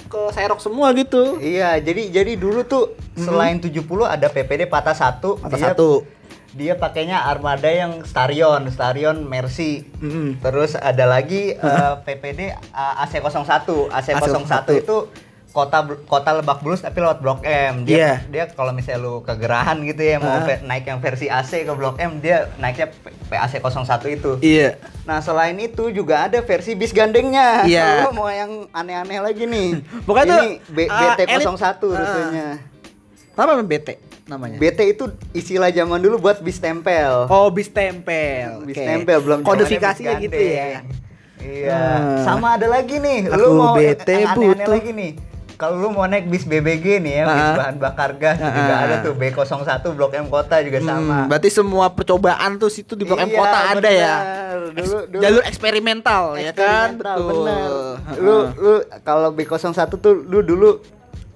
[0.07, 1.37] ke Serok semua gitu.
[1.37, 5.37] Iya, jadi jadi dulu tuh selain 70 ada PPD patah satu.
[5.37, 5.90] Patah dia- satu.
[6.55, 9.90] Dia pakainya armada yang Starion, Starion Mercy.
[9.98, 10.38] Mm-mm.
[10.38, 13.66] Terus ada lagi eh, PPD uh, AC01.
[13.90, 14.96] AC01 AC01 itu
[15.55, 17.87] kota kota Lebak Bulus tapi lewat Blok M.
[17.87, 18.12] Dia Iya.
[18.27, 21.95] dia kalau misalnya lu kegerahan gitu ya mau ve- naik yang versi AC ke Blok
[21.97, 22.90] M, dia naiknya
[23.31, 24.31] PAC01 itu.
[24.43, 24.83] Iya.
[25.05, 27.62] Nah, selain itu juga ada versi bis gandengnya.
[27.64, 27.87] Iya.
[28.03, 29.79] Kalau mau yang aneh-aneh lagi nih.
[30.05, 32.49] Ini tuh, B- ah, BT01 elit- rutenya.
[33.33, 33.88] Apa namanya BT
[34.25, 34.57] namanya?
[34.59, 37.27] BT itu istilah zaman dulu buat bis tempel.
[37.27, 38.62] Oh, bis tempel.
[38.62, 40.83] bis tempel belum Kodifikasinya gitu ya.
[41.37, 41.79] Iya.
[41.79, 42.25] Hmm.
[42.25, 43.29] Sama ada lagi nih.
[43.29, 45.12] Aku Lu mau BT aneh-aneh lagi nih.
[45.55, 47.55] Kalau lu mau naik bis BBG nih ya, bis Ah.
[47.57, 48.51] bahan bakar gas Ah.
[48.51, 49.47] juga ada tuh B01
[49.88, 50.99] Blok M Kota juga sama.
[51.17, 54.14] Hmm, berarti semua percobaan tuh situ di Blok M Iya, Kota ada ya.
[54.67, 56.99] Dulu, dulu Jalur eksperimental, ya kan?
[56.99, 57.31] Eksperimental, Betul.
[57.31, 57.71] bener.
[58.19, 59.62] Lu lu kalau B01
[59.95, 60.83] tuh lu dulu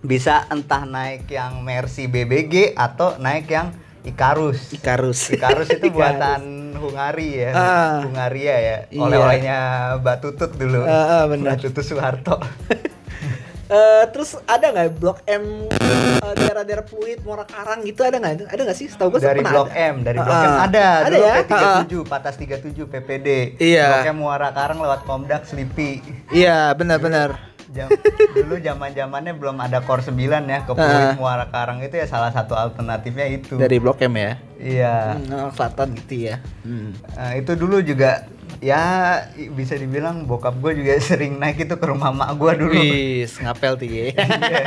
[0.00, 4.72] bisa entah naik yang Mercy BBG atau naik yang Ikarus.
[4.72, 5.31] Ikarus.
[5.31, 5.94] Ikarus itu Ikarus.
[5.94, 6.40] buatan
[6.76, 7.98] Hungari ya, Ah.
[8.00, 8.76] Hungaria ya.
[8.88, 9.00] Iya.
[9.00, 9.59] Oleh-olehnya
[9.98, 10.83] Mbak Tutut dulu.
[10.83, 11.54] Ah, ah, benar.
[11.54, 12.38] Mbak Tutut Soeharto.
[13.68, 18.48] Eh, terus ada nggak Blok M eh, daerah-daerah Pluit, Muara Karang gitu ada nggak?
[18.48, 18.88] Ada nggak sih?
[18.88, 20.87] Setahu gue dari Blok M, dari Blok M Ah, ada.
[21.04, 21.35] ada dulu ya?
[21.44, 23.28] P37, Patas 37 PPD.
[23.61, 24.00] Iya.
[24.00, 26.00] Blok M Muara Karang lewat Komdak Slipi.
[26.33, 27.37] Iya, benar-benar.
[27.68, 27.92] Jam,
[28.33, 30.16] dulu zaman zamannya belum ada Core 9
[30.48, 31.12] ya ke Ah.
[31.20, 33.61] Muara Karang itu ya salah satu alternatifnya itu.
[33.61, 34.33] Dari Blok M ya.
[34.57, 34.96] Iya.
[35.20, 36.40] Hmm, selatan gitu ya.
[36.64, 36.96] Hmm.
[37.12, 38.24] Nah, itu dulu juga
[38.64, 38.81] ya
[39.52, 42.72] bisa dibilang bokap gue juga sering naik itu ke rumah mak gue dulu.
[42.72, 44.16] Wis, ngapel tuh ya.
[44.16, 44.64] Iya.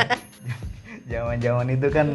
[1.09, 2.07] Zaman-zaman itu kan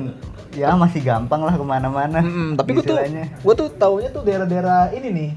[0.54, 2.22] ya masih gampang lah ke mana-mana.
[2.22, 5.30] Hmm, tapi gue tuh, gue tuh taunya tuh daerah-daerah ini nih.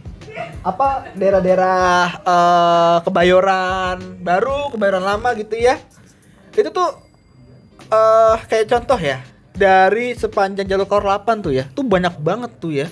[0.61, 5.79] Apa daerah-daerah eh, Kebayoran baru, Kebayoran lama gitu ya.
[6.53, 6.89] Itu tuh
[7.89, 9.23] eh kayak contoh ya
[9.55, 12.87] dari sepanjang jalur Kor 8 tuh ya, tuh banyak banget tuh ya.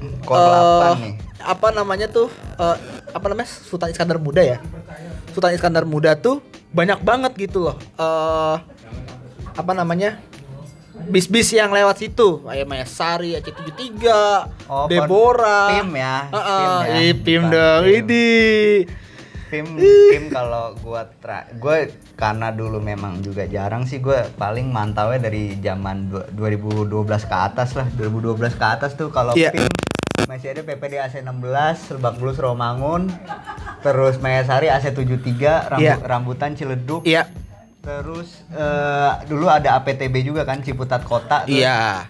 [0.00, 1.14] Eh, 8 nih.
[1.40, 2.28] Apa namanya tuh?
[2.58, 2.76] eh,
[3.10, 3.48] apa namanya?
[3.48, 4.58] Sultan Iskandar Muda ya.
[5.32, 7.76] Sultan Iskandar Muda tuh banyak banget gitu loh.
[7.98, 8.56] Eh
[9.50, 10.16] apa namanya?
[11.02, 14.04] Bis-bis yang lewat situ, kayak Maya Sari, AC73,
[14.66, 15.72] Oh, Deborah.
[15.72, 16.16] PIM ya.
[16.28, 16.96] Heeh, PIM ya.
[16.98, 17.82] ih, PIM Bukan dong.
[17.82, 17.94] PIM.
[17.96, 18.28] Ini.
[19.50, 21.82] Tim tim kalau gua tra gua
[22.14, 26.86] karena dulu memang juga jarang sih gua paling mantaunya dari zaman du- 2012
[27.20, 29.50] ke atas lah 2012 ke atas tuh kalau Iya.
[29.50, 29.66] PIM
[30.22, 31.42] masih ada PPD AC 16
[31.90, 33.10] Lebak Bulus Romangun
[33.80, 35.98] terus Mayasari AC 73 rambu- Iya.
[35.98, 37.26] rambutan Ciledug Iya.
[37.80, 41.56] Terus eh, dulu ada APTB juga kan Ciputat Kota tuh.
[41.56, 42.04] Iya.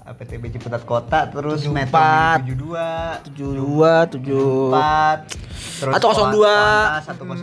[0.00, 1.70] APTB Ciputat Kota terus 74.
[1.70, 5.28] Metro Mini 72 72, 7 4
[5.80, 6.40] terus Atau 02.
[6.40, 7.38] Koantas 102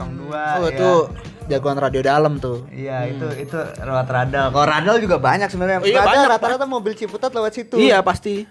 [0.57, 0.67] Oh, ya.
[0.67, 0.89] itu
[1.47, 2.67] jagoan radio dalam tuh.
[2.67, 4.51] Iya itu itu lewat radal.
[4.51, 5.79] Kalau radal juga banyak sebenarnya.
[5.79, 7.79] Iya, Radal banyak, rata-rata mobil Ciputat lewat situ.
[7.79, 8.43] Iya, pasti.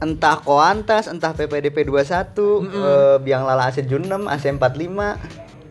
[0.00, 5.20] Entah Koantas, entah PPDP 21, eh, Biang Lala AC 6, AC 45.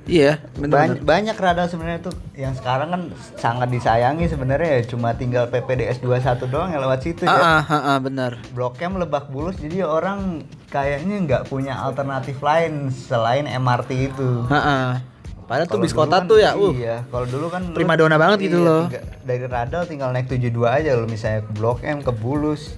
[0.06, 0.76] Iya, benar.
[0.96, 3.02] Banyak, banyak radal sebenarnya tuh yang sekarang kan
[3.36, 7.32] sangat disayangi sebenarnya ya cuma tinggal PPDS 21 doang yang lewat situ ya.
[7.32, 8.40] Ah, ah, ah, benar.
[8.52, 14.46] Blok M Lebak Bulus jadi orang kayaknya nggak punya alternatif lain selain MRT itu.
[14.46, 15.02] Heeh.
[15.44, 16.70] Padahal tuh Kalau bis kota kan- tuh ya, uh.
[16.70, 18.84] Iya, kalau dulu kan lu- Primadona banget gitu iya, loh.
[18.86, 22.78] tinggal- dari Radal tinggal naik 72 aja lo misalnya ke Blok M ke Bulus.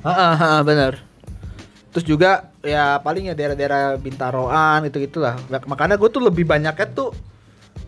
[0.00, 1.00] Heeh, heeh, benar.
[1.90, 5.36] Terus juga ya paling ya daerah-daerah Bintaroan gitu gitulah.
[5.64, 7.10] Makanya gue tuh lebih banyaknya tuh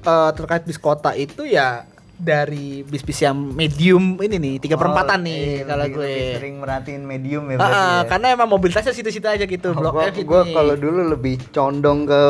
[0.03, 5.27] eh, terkait bis kota itu ya dari bis-bis yang medium ini nih tiga perempatan Oh,
[5.27, 6.15] nih iya, kalau gue.
[6.39, 8.07] sering merhatiin medium ya berarti ah, ya.
[8.07, 10.23] karena emang mobilitasnya situ-situ aja gitu blok gua, F ini.
[10.23, 12.21] gua kalau dulu lebih condong ke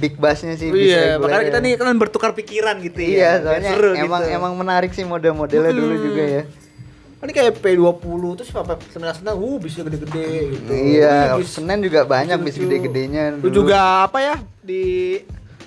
[0.00, 1.64] big busnya sih bis Iya, makanya kita ya.
[1.64, 3.04] nih kan bertukar pikiran gitu ya.
[3.04, 4.32] Iya, biar soalnya seru emang gitu.
[4.32, 6.04] emang menarik sih model-modelnya dulu Hmm.
[6.06, 6.42] juga ya.
[7.22, 8.02] Ini kayak P20
[8.34, 10.70] terus apa sembilan, uh bisa gede-gede gitu.
[10.74, 13.38] Iya, bis Senen juga banyak bis gede-gedenya.
[13.38, 15.16] Lu juga apa ya di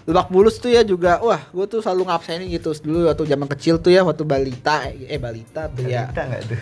[0.05, 3.81] Lebak Bulus tuh ya juga wah gue tuh selalu ngabsenin gitu dulu waktu zaman kecil
[3.81, 6.59] tuh ya waktu balita eh balita tuh ya Kita nggak tuh?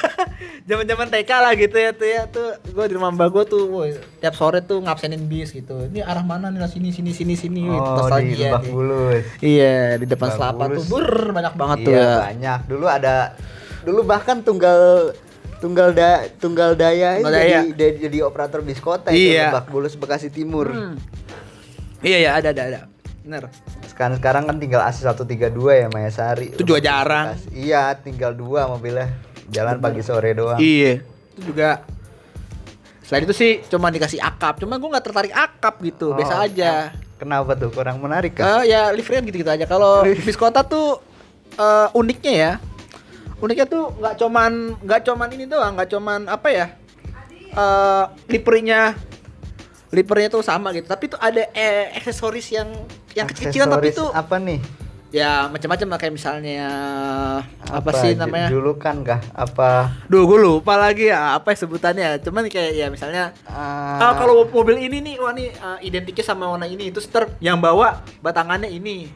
[0.68, 3.62] zaman zaman TK lah gitu ya tuh ya tuh gue di rumah mbak gue tuh
[3.68, 7.36] woy, tiap sore tuh ngabsenin bis gitu ini arah mana nih lah sini sini sini
[7.36, 8.62] sini gitu Oh, nostalgia di Lebak.
[8.64, 9.24] Bulus.
[9.44, 12.60] iya di depan Lebak selapa tuh ber banyak banget tuh Iya, ya banyak.
[12.64, 13.14] Dulu ada
[13.80, 15.12] dulu bahkan tunggal
[15.56, 17.60] tunggal da, tunggal daya, Tunggal jadi, daya.
[17.70, 19.52] jadi jadi operator bis kota itu Iya.
[19.52, 20.68] Lebak Bulus Bekasi Timur.
[20.68, 20.96] Hmm.
[22.00, 22.80] iya ya ada ada ada
[23.20, 23.52] bener
[23.84, 26.48] Sekarang sekarang kan tinggal AC 132 ya Mayasari.
[26.50, 27.36] Itu juga jarang.
[27.36, 27.48] Bekasi.
[27.52, 29.12] Iya, tinggal dua mobilnya.
[29.46, 30.56] Jalan pagi sore doang.
[30.56, 31.82] iya itu juga
[33.02, 36.94] selain itu sih cuma dikasih akap cuma gue nggak tertarik akap gitu Oh, biasa aja
[37.16, 37.68] Kenapa tuh?
[37.68, 38.62] Kurang menarik kan?
[38.62, 41.00] Eh, ya livery gitu gitu aja kalau bis kota tuh
[41.52, 42.52] eh, uniknya ya
[43.40, 44.52] uniknya tuh nggak cuman
[44.84, 46.66] nggak cuman ini doang nggak cuman apa ya
[48.30, 48.94] liverynya
[49.90, 52.68] liverynya tuh sama gitu tapi tuh ada eh, aksesoris yang
[53.16, 54.60] yang kecil-kecilan tapi tuh apa nih?
[55.10, 56.70] ya macam-macam lah kayak misalnya
[57.66, 59.20] apa, sih Ju- namanya Julukan kah?
[59.34, 59.90] Apa?
[60.06, 62.22] Duh, gue lupa lagi ya apa ya sebutannya.
[62.22, 66.70] Cuman kayak ya misalnya ah, kalau mobil ini nih, wah nih ah, identiknya sama warna
[66.70, 66.94] ini.
[66.94, 69.10] Terus ter yang bawa batangannya ini.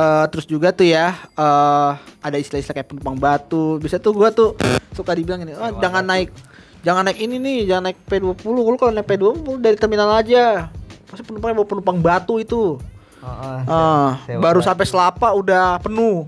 [0.00, 3.76] Eh, terus juga tuh ya eh ada istilah-istilah kayak penumpang batu.
[3.76, 4.56] Bisa tuh gua tuh
[4.90, 6.32] suka dibilang ini, oh, jangan naik
[6.80, 8.40] jangan naik ini nih, jangan naik P20.
[8.48, 10.72] Lu kalau naik P20 dari terminal aja.
[11.04, 12.80] Pasti penumpangnya bawa penumpang batu itu.
[13.20, 16.24] Heeh, Ah, sewa- baru sampai selapa udah penuh.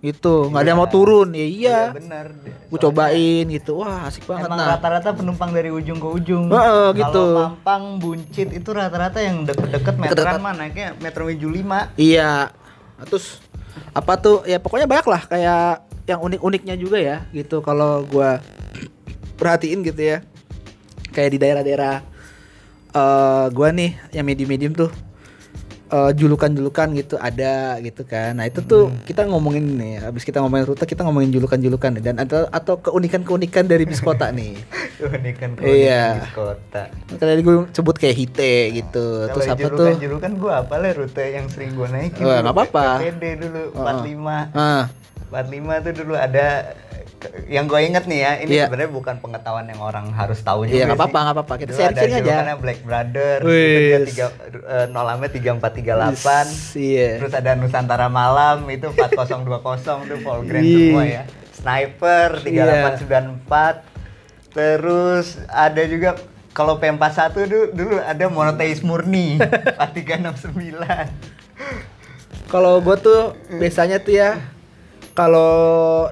[0.00, 0.96] Gitu, nggak ada yang mau Iya.
[0.96, 1.28] turun.
[1.30, 1.80] Ya iya.
[1.92, 2.32] benar.
[2.72, 3.84] Gue cobain gitu.
[3.84, 4.72] Wah, asik banget Emang nah.
[4.72, 6.48] rata-rata penumpang dari ujung ke ujung.
[6.48, 7.20] Heeh, gitu.
[7.36, 11.92] Kalau Mampang, Buncit itu rata-rata yang deket-deket meteran mah naiknya Metro Miju 5.
[12.00, 12.48] Iya.
[13.06, 13.40] Terus
[13.94, 18.42] apa tuh ya pokoknya banyak lah kayak yang unik-uniknya juga ya gitu kalau gua
[19.38, 20.18] perhatiin gitu ya.
[21.10, 21.96] Kayak di daerah-daerah
[22.90, 24.90] eh gua nih yang medium-medium tuh
[25.90, 28.38] eh, julukan-julukan gitu ada gitu kan.
[28.38, 32.46] Nah, itu tuh kita ngomongin nih habis kita ngomongin rute kita ngomongin julukan-julukan dan atau
[32.48, 34.54] atau keunikan-keunikan dari bis kota nih.
[35.20, 36.22] Ini kan Iya.
[36.22, 36.82] di kota.
[37.10, 39.26] Tadi gue sebut kayak hite gitu.
[39.32, 39.88] Terus apa tuh?
[39.96, 42.22] julukan gua apa lah rute yang sering gua naikin.
[42.22, 43.00] Nggak apa-apa.
[43.00, 43.84] Dulu Oh, oh.
[43.84, 44.52] 45.
[44.56, 44.84] Ah,
[45.30, 46.74] 45 tuh dulu ada
[47.46, 48.64] yang gue inget nih ya, ini Iya.
[48.64, 51.02] sebenarnya bukan pengetahuan yang orang harus tahu juga Iya, nggak sih.
[51.02, 51.54] apa-apa, nggak apa-apa.
[51.54, 52.22] Kita Dulu ada sharing-sharing aja.
[52.22, 53.50] julukannya Black Brother, itu
[53.82, 54.26] dia tiga,
[54.66, 56.46] eh, nolamnya 3438.
[56.74, 57.08] Iya.
[57.18, 60.80] Terus ada Nusantara Malam itu 4020 tuh full grand Iya.
[60.82, 61.22] semua ya.
[61.52, 63.74] Sniper 3894.
[64.50, 66.10] Terus ada juga
[66.50, 69.36] kalau P41 dulu, dulu ada monoteis murni
[69.78, 71.06] 4369.
[72.48, 73.20] Kalau gue tuh
[73.52, 74.30] biasanya tuh ya
[75.12, 75.52] kalau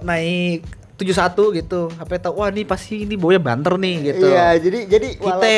[0.00, 0.62] naik
[0.98, 1.14] 71
[1.56, 4.26] gitu, apa tahu wah ini pasti ini baunya banter nih gitu.
[4.26, 5.50] Iya, jadi jadi Kita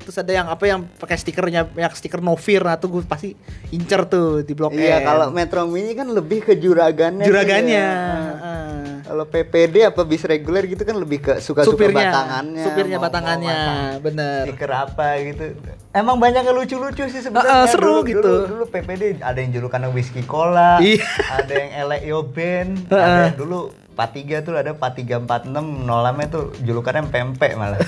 [0.00, 3.36] terus ada yang apa yang pakai stikernya yang stiker Novir nah tuh gue pasti
[3.70, 7.22] incer tuh di blok Iya, kalau Metro Mini kan lebih ke juragannya.
[7.22, 7.78] juragannya.
[7.78, 7.94] ya.
[7.94, 8.80] Heeh.
[9.02, 12.62] Kalau PPD apa bis reguler gitu kan lebih ke suka-suka supirnya batangannya.
[12.64, 15.44] supirnya mau- mau batangannya masang bener Stiker apa gitu.
[15.92, 17.52] Emang banyak yang lucu-lucu sih sebenarnya.
[17.52, 18.32] ah, seru Dulu- gitu.
[18.40, 21.06] Dulu, dulu PPD ada yang julukannya whisky cola, Iya.
[21.28, 23.04] ada yang elek yo band, Ah, ah.
[23.26, 25.52] ada dulu 43 tuh ada 4346
[25.84, 27.76] nolamnya tuh julukannya pempek malah.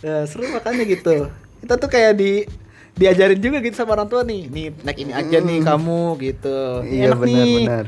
[0.00, 1.28] ya, seru makanya gitu
[1.60, 2.48] kita tuh kayak di
[2.92, 7.04] diajarin juga gitu sama orang tua nih nih naik ini aja nih kamu gitu Iya,
[7.06, 7.86] enak nih benar-benar.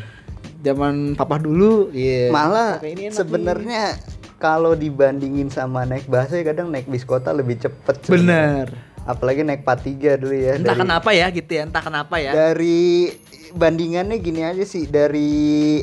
[0.62, 3.96] zaman papa dulu iya Malah sebenarnya
[4.36, 7.96] kalau dibandingin sama naik bahasa ya kadang naik bis kota lebih cepet.
[8.04, 8.68] sebenarnya.
[8.68, 10.52] bener Apalagi naik 43 dulu ya.
[10.54, 13.10] entah dari- kenapa ya gitu ya entah kenapa ya dari
[13.52, 15.30] bandingannya gini aja sih dari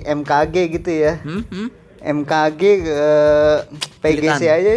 [0.01, 1.67] MKG gitu ya Hmm, hmm.
[1.99, 2.99] MKG ke
[3.99, 4.55] PGC Cilitan.
[4.55, 4.71] aja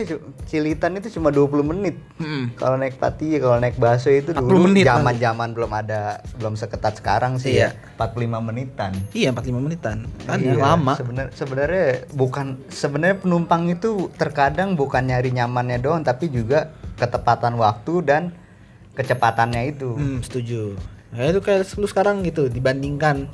[0.45, 2.51] Cilitan itu cuma 20 menit Hmm.
[2.53, 6.01] kalau naik pati kalau naik baso itu 40 dulu menit, zaman zaman belum ada
[6.37, 7.73] belum seketat sekarang sih Iya.
[7.73, 13.89] ya 45 menitan iya 45 menitan kan Iya, lama sebenar- sebenarnya bukan sebenarnya penumpang itu
[14.13, 18.23] terkadang bukan nyari nyamannya doang tapi juga ketepatan waktu dan
[18.93, 20.79] kecepatannya itu hmm, setuju
[21.11, 23.27] ya itu kayak lu sekarang gitu dibandingkan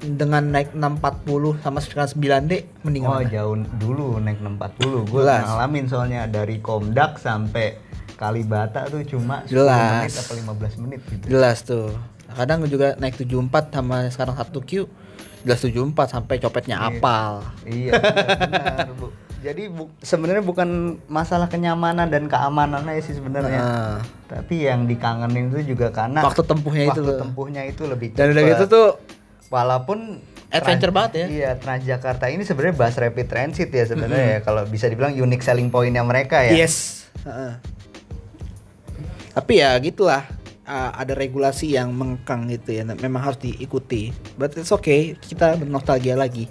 [0.00, 2.52] dengan naik 640 sama sekarang 9D
[2.82, 3.24] mending Oh mana?
[3.26, 7.80] jauh dulu naik 640 Gue ngalamin soalnya dari Komdak sampai
[8.14, 10.04] Kalibata tuh cuma 10 Jelas.
[10.04, 11.88] menit atau 15 menit gitu Jelas tuh.
[12.28, 14.72] Kadang juga naik 74 sama sekarang 1Q
[15.44, 17.44] jelas 74 sampai copetnya apal.
[17.64, 19.08] Iya benar bu
[19.44, 20.68] Jadi bu- sebenarnya bukan
[21.04, 26.88] masalah kenyamanan dan keamanannya sih sebenarnya Nah, Tapi yang dikangenin itu juga karena waktu tempuhnya
[26.88, 28.88] itu waktu tempuhnya itu lebih Dan udah gitu tuh
[29.46, 31.26] Walaupun Adventure Trans- banget ya.
[31.28, 34.36] Iya, Transjakarta ini sebenarnya bus rapid transit ya sebenarnya Mm-hmm.
[34.38, 36.54] ya kalau bisa dibilang unique selling pointnya mereka ya.
[36.56, 37.04] yes.
[37.20, 37.52] Heeh.
[39.32, 40.22] Tapi ya gitulah.
[40.64, 42.86] uh, ada regulasi yang mengekang gitu ya.
[42.86, 44.08] Memang harus diikuti.
[44.32, 46.48] But it's okay, kita bernostalgia lagi.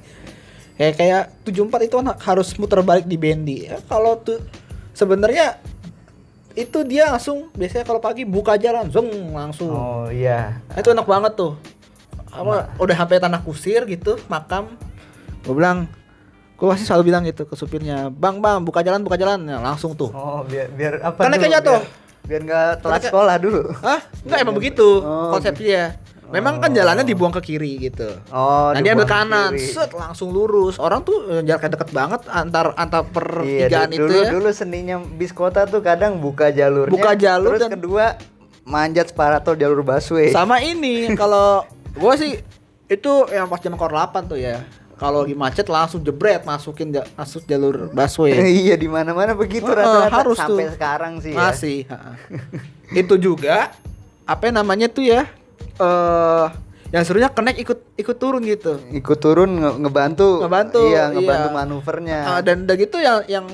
[0.74, 3.70] Kayak kayak 74 itu kan harus muter balik di Bendy.
[3.70, 4.42] Ya, kalau tuh
[4.98, 5.62] sebenarnya
[6.54, 9.74] itu dia langsung biasanya kalau pagi buka jalan zong langsung.
[9.74, 10.62] Oh iya.
[10.74, 11.58] Itu enak banget tuh.
[12.34, 14.74] Apa udah sampai tanah kusir gitu, makam.
[15.46, 15.86] Gue bilang
[16.58, 19.94] gue pasti selalu bilang gitu ke supirnya, "Bang, Bang, buka jalan, buka jalan." Ya, langsung
[19.94, 20.10] tuh.
[20.14, 21.26] Oh, biar biar apa?
[21.26, 21.82] Karena kayaknya tuh.
[22.24, 23.62] Biar, nggak telat sekolah dulu.
[23.84, 24.00] Hah?
[24.24, 26.00] Enggak emang begitu Oh, konsepnya.
[26.34, 28.10] Memang kan jalannya dibuang ke kiri gitu.
[28.28, 29.70] Oh, nah dia ambil kanan, kiri.
[29.70, 30.76] set langsung lurus.
[30.76, 33.14] Orang tuh eh, jaraknya deket banget antar antar Iya,
[33.70, 34.30] pertigaan du- itu dulu ya.
[34.32, 36.90] dulu seninya bis kota tuh kadang buka jalurnya.
[36.90, 38.06] Buka jalur terus dan- kedua
[38.64, 40.30] manjat separator jalur busway.
[40.30, 42.42] Sama ini kalau gua sih
[42.88, 44.66] itu yang pas jam kor 8 tuh ya.
[44.94, 48.34] Kalau lagi macet langsung jebret masukin ja- masuk jalur busway.
[48.64, 50.74] iya di mana-mana begitu Heeh, rata-rata harus sampai tuh.
[50.74, 51.38] sekarang sih ya.
[51.40, 51.78] Masih.
[51.86, 52.12] ha-ha.
[53.04, 53.70] itu juga
[54.24, 55.30] apa namanya tuh ya?
[55.76, 56.48] Eh
[56.90, 58.78] yang serunya connect ikut ikut turun gitu.
[58.92, 60.30] Ikut turun nge- ngebantu.
[60.40, 61.56] Ngebantu, Iya, ngebantu iya.
[61.56, 62.20] manuvernya.
[62.28, 63.46] Ah, dan udah gitu yang yang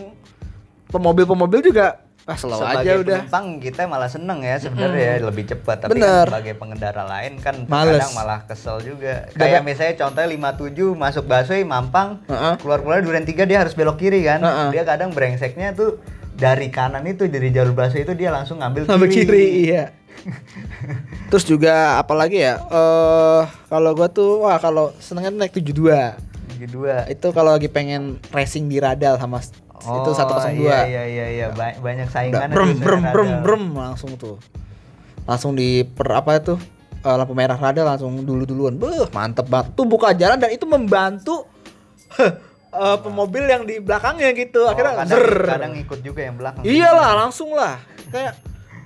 [0.88, 3.18] pemobil-pemobil juga ah slow sebagai aja udah.
[3.26, 6.30] penumpang kita malah seneng ya sebenarnya ya, lebih cepat tapi Bener.
[6.30, 7.98] kan sebagai pengendara lain kan Males.
[7.98, 12.54] kadang malah kesel juga Dadak- kayak misalnya contohnya 57 masuk busway Mampang Heeh.
[12.60, 14.70] keluar keluar Duren 3 dia harus belok kiri kan Heeh.
[14.70, 15.98] dia kadang brengseknya tuh
[16.32, 19.84] dari kanan itu dari jalur busway itu dia langsung ngambil Sampai kiri, iya.
[21.30, 22.60] Terus juga apalagi ya?
[22.60, 25.92] Eh kalau gua tuh wah kalau senengnya naik 72.
[26.60, 30.60] kedua Itu kalau lagi pengen racing di radal sama s- itu 102.
[30.60, 31.46] iya iya iya, iya.
[31.50, 34.36] Ba- banyak saingan brem brem brem brem langsung tuh.
[35.24, 36.60] Langsung di per apa itu?
[37.00, 38.76] eh, lampu merah radal langsung dulu-duluan.
[38.76, 39.72] Beuh, mantep banget.
[39.72, 41.48] Tuh buka jalan dan itu membantu
[42.20, 44.68] eh, pemobil yang di belakangnya gitu.
[44.68, 45.28] Akhirnya kadang, zer.
[45.48, 47.80] kadang ikut juga yang belakang Iyalah, langsung lah.
[48.12, 48.36] Kayak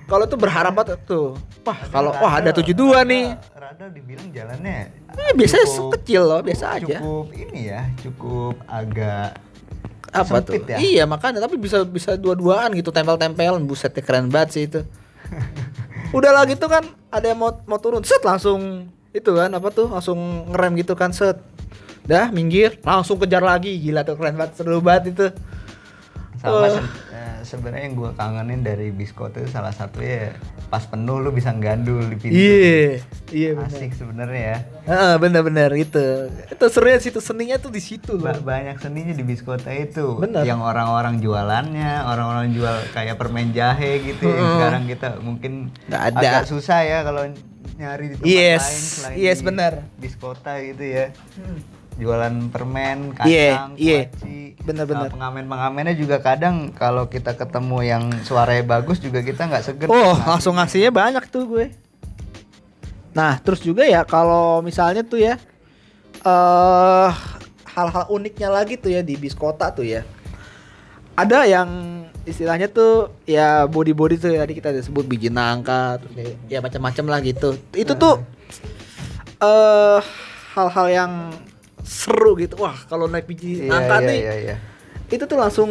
[0.04, 1.34] kalau tuh berharap banget tuh.
[1.62, 3.24] Wah, kalau wah ada 72 nih.
[3.50, 6.98] Radal dibilang jalannya Eh, biasanya cukup- kecil loh, biasa aja.
[6.98, 9.40] Cukup ini ya, cukup agak
[10.10, 10.60] Apa tuh?
[10.60, 10.76] ya?
[10.76, 13.64] Iya, makanya tapi bisa bisa dua-duaan gitu tempel-tempelan.
[13.64, 14.84] Buset, ya, keren banget sih itu.
[16.16, 19.88] Udah lah gitu kan, ada yang mau mau turun, set langsung itu kan apa tuh
[19.88, 21.40] langsung ngerem gitu kan set.
[22.04, 23.74] Dah minggir, langsung kejar lagi.
[23.74, 25.26] Gila tuh keren banget, seru banget itu.
[26.36, 26.82] sama Oh.
[27.44, 30.32] Se- sebenarnya yang gue kangenin dari Bisko itu salah satu ya
[30.66, 32.34] pas penuh lu bisa gandul di pintu.
[32.34, 33.68] Iya, iya benar.
[33.70, 34.58] Asik sebenarnya ya.
[34.84, 36.06] Heeh, benar-benar itu.
[36.46, 38.26] Itu serunya situ seninya tuh di situ loh.
[38.26, 40.16] Ba- banyak seninya di Biskota itu.
[40.16, 40.42] Bener.
[40.42, 44.54] Yang orang-orang jualannya, orang-orang jual kayak permen jahe gitu yang Mm-mm.
[44.56, 45.52] sekarang kita mungkin
[45.86, 46.18] Nggak ada.
[46.18, 47.22] agak susah ya kalau
[47.74, 49.72] nyari di tempat Yes, lain selain yes, di bener.
[49.96, 51.06] Biskota gitu ya.
[51.94, 54.10] Jualan permen, Iya, kacang, iya.
[54.10, 54.58] kuaci.
[54.64, 55.06] Bener-bener.
[55.06, 59.88] Nah, pengamen-pengamennya juga kadang kalau kita ketemu yang suaranya bagus juga kita nggak segan.
[59.92, 60.26] Oh, ngasih.
[60.26, 61.66] langsung ngasihnya banyak tuh gue.
[63.14, 65.38] Nah, terus juga ya kalau misalnya tuh ya
[66.24, 67.10] eh
[67.74, 70.02] hal-hal uniknya lagi tuh ya di bis kota tuh ya.
[71.14, 71.70] Ada yang
[72.26, 77.04] istilahnya tuh ya body-body tuh ya, tadi kita disebut biji nangka terus kayak ya macam-macam
[77.06, 77.54] lah gitu.
[77.70, 78.18] Itu tuh
[79.38, 80.00] eh
[80.58, 81.12] hal-hal yang
[81.84, 82.56] seru gitu.
[82.58, 84.56] Wah, kalau naik biji Iya, nangka iya, nih iya, iya.
[85.06, 85.70] itu tuh langsung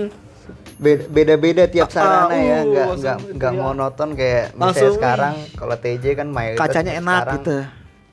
[0.74, 3.60] Beda- beda-beda tiap Ah, sarana ya uh, nggak langsung nggak itu nggak ya.
[3.62, 7.58] monoton kayak misalnya Langsung, sekarang kalau TJ kan mayoritas kacanya enak sekarang gitu.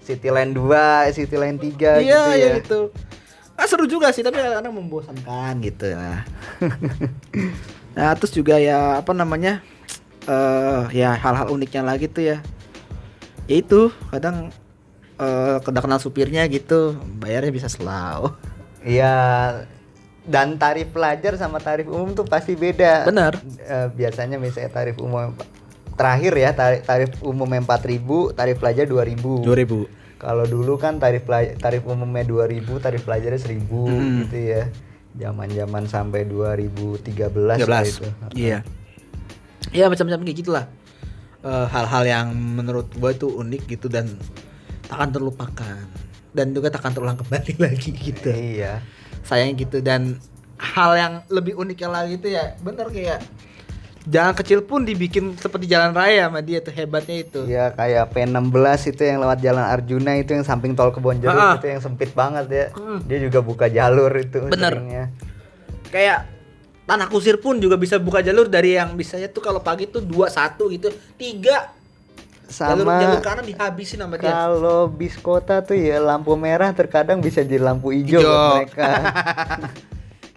[0.01, 2.51] Cityline 2, Cityline 3 Iya, gitu iya ya.
[2.59, 2.81] gitu.
[3.55, 6.25] Ah seru juga sih, tapi kadang membosankan gitu ya.
[7.97, 9.61] nah, terus juga ya apa namanya?
[10.23, 12.39] eh ya hal-hal uniknya lagi tuh ya.
[13.45, 14.55] Ya itu, kadang
[15.21, 18.33] eh kedak kenal supirnya gitu, bayarnya bisa slow.
[18.81, 19.15] Iya.
[20.21, 23.05] Dan tarif pelajar sama tarif umum tuh pasti beda.
[23.05, 23.37] Bener.
[23.61, 25.33] Eh, biasanya misalnya tarif umum
[25.97, 29.45] terakhir ya tarif, tarif umum 4000, tarif pelajar 2000.
[29.45, 29.85] 2000.
[30.17, 34.25] Kalau dulu kan tarif pelaj- tarif umumnya 2000, tarif pelajarnya 1000 Hmm.
[34.25, 34.63] gitu ya.
[35.11, 38.05] Zaman-zaman sampai 2013 lah itu.
[38.33, 38.61] Iya.
[39.73, 40.65] Iya macam-macam kayak gitulah.
[41.41, 44.13] Eh, hal-hal yang menurut gue tuh unik gitu dan
[44.91, 45.79] takkan terlupakan
[46.31, 48.29] dan juga takkan terulang kembali lagi gitu.
[48.29, 48.83] Iya.
[49.21, 50.19] sayang gitu dan
[50.57, 53.21] hal yang lebih uniknya lagi itu ya bener kayak
[54.03, 58.57] jalan kecil pun dibikin seperti jalan raya sama dia tuh hebatnya itu Iya kayak P16
[58.89, 61.55] itu yang lewat jalan Arjuna itu yang samping tol Kebonjeruk Ah.
[61.55, 62.67] itu yang sempit banget ya.
[62.73, 63.05] Hmm.
[63.05, 64.73] Dia juga buka jalur itu Bener.
[64.73, 65.05] seringnya.
[65.87, 66.19] kayak
[66.83, 70.27] tanah kusir pun juga bisa buka jalur dari yang bisanya tuh kalau pagi tuh dua
[70.27, 71.71] satu gitu tiga
[72.51, 77.47] Sama jalur kanan dihabisin sama dia kalau bis kota tuh ya lampu merah terkadang bisa
[77.47, 78.91] jadi lampu hijau buat mereka.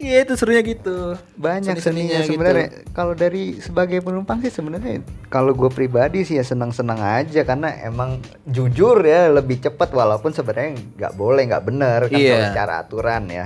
[0.03, 1.15] Iya itu serunya gitu.
[1.39, 2.29] banyak Seni-seninya seninya gitu.
[2.35, 4.99] sebenarnya kalau dari sebagai penumpang sih sebenarnya
[5.31, 10.75] kalau gue pribadi sih ya senang-senang aja karena emang jujur ya lebih cepat walaupun sebenarnya
[10.99, 13.45] nggak boleh nggak bener kan kalau secara aturan ya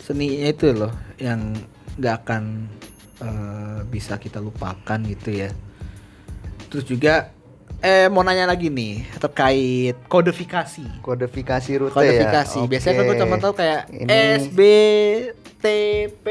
[0.00, 1.52] Seninya itu loh yang
[2.00, 2.42] nggak akan
[3.20, 5.50] eh, bisa kita lupakan gitu ya.
[6.72, 7.35] Terus juga
[7.86, 10.82] eh mau nanya lagi nih terkait kodifikasi.
[10.98, 12.58] kodifikasi rute Kodifikasi.
[12.58, 14.60] ya Biasanya kan gue cuma tahu kayak Ini- S B
[15.56, 15.64] T
[16.16, 16.26] P.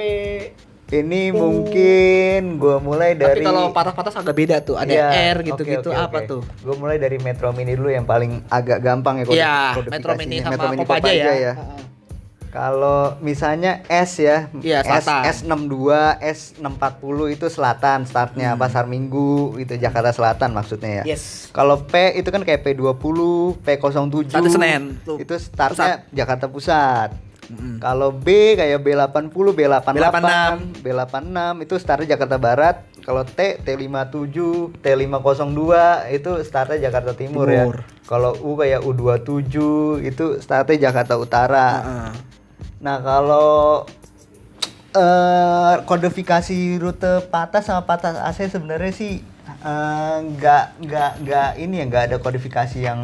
[0.88, 1.40] ini Oh.
[1.42, 4.76] mungkin gue mulai dari Tapi kalau patah-patah agak beda tuh.
[4.76, 6.44] Ada Iya, R gitu-gitu apa tuh?
[6.60, 9.90] Gue mulai dari Metro Mini dulu yang paling agak gampang ya Iya, kodifikasinya.
[9.90, 11.54] Metro Mini sama Metro Mini Kopaja ya.
[11.54, 11.80] Heeh.
[12.56, 15.22] Kalau misalnya S ya, Iya, S, selatan.
[15.28, 15.76] S62,
[16.24, 18.62] S640 itu selatan startnya Hmm.
[18.64, 21.04] Pasar Minggu itu Jakarta Selatan maksudnya ya.
[21.04, 21.52] Yes.
[21.52, 22.96] Kalau P itu kan kayak P20,
[23.60, 24.32] P07.
[24.32, 25.20] Startnya Senen, tuh.
[25.20, 27.10] Itu startnya Jakarta Pusat.
[27.46, 27.78] Mm-mm.
[27.78, 30.32] Kalau B kayak B80, B88, B86.
[30.82, 32.76] B86 itu startnya Jakarta Barat.
[33.06, 34.34] Kalau T T57,
[34.82, 35.62] T502
[36.10, 37.76] itu startnya Jakarta Timur, Timur.
[37.78, 37.86] ya.
[38.02, 39.54] Kalau U kayak U27
[40.02, 41.68] itu startnya Jakarta Utara.
[41.76, 42.10] Heeh.
[42.86, 43.82] Nah, kalau
[44.94, 51.86] eh kodifikasi rute patah sama patah AC sebenarnya sih eh, nggak nggak nggak ini ya
[51.86, 53.02] nggak ada kodifikasi yang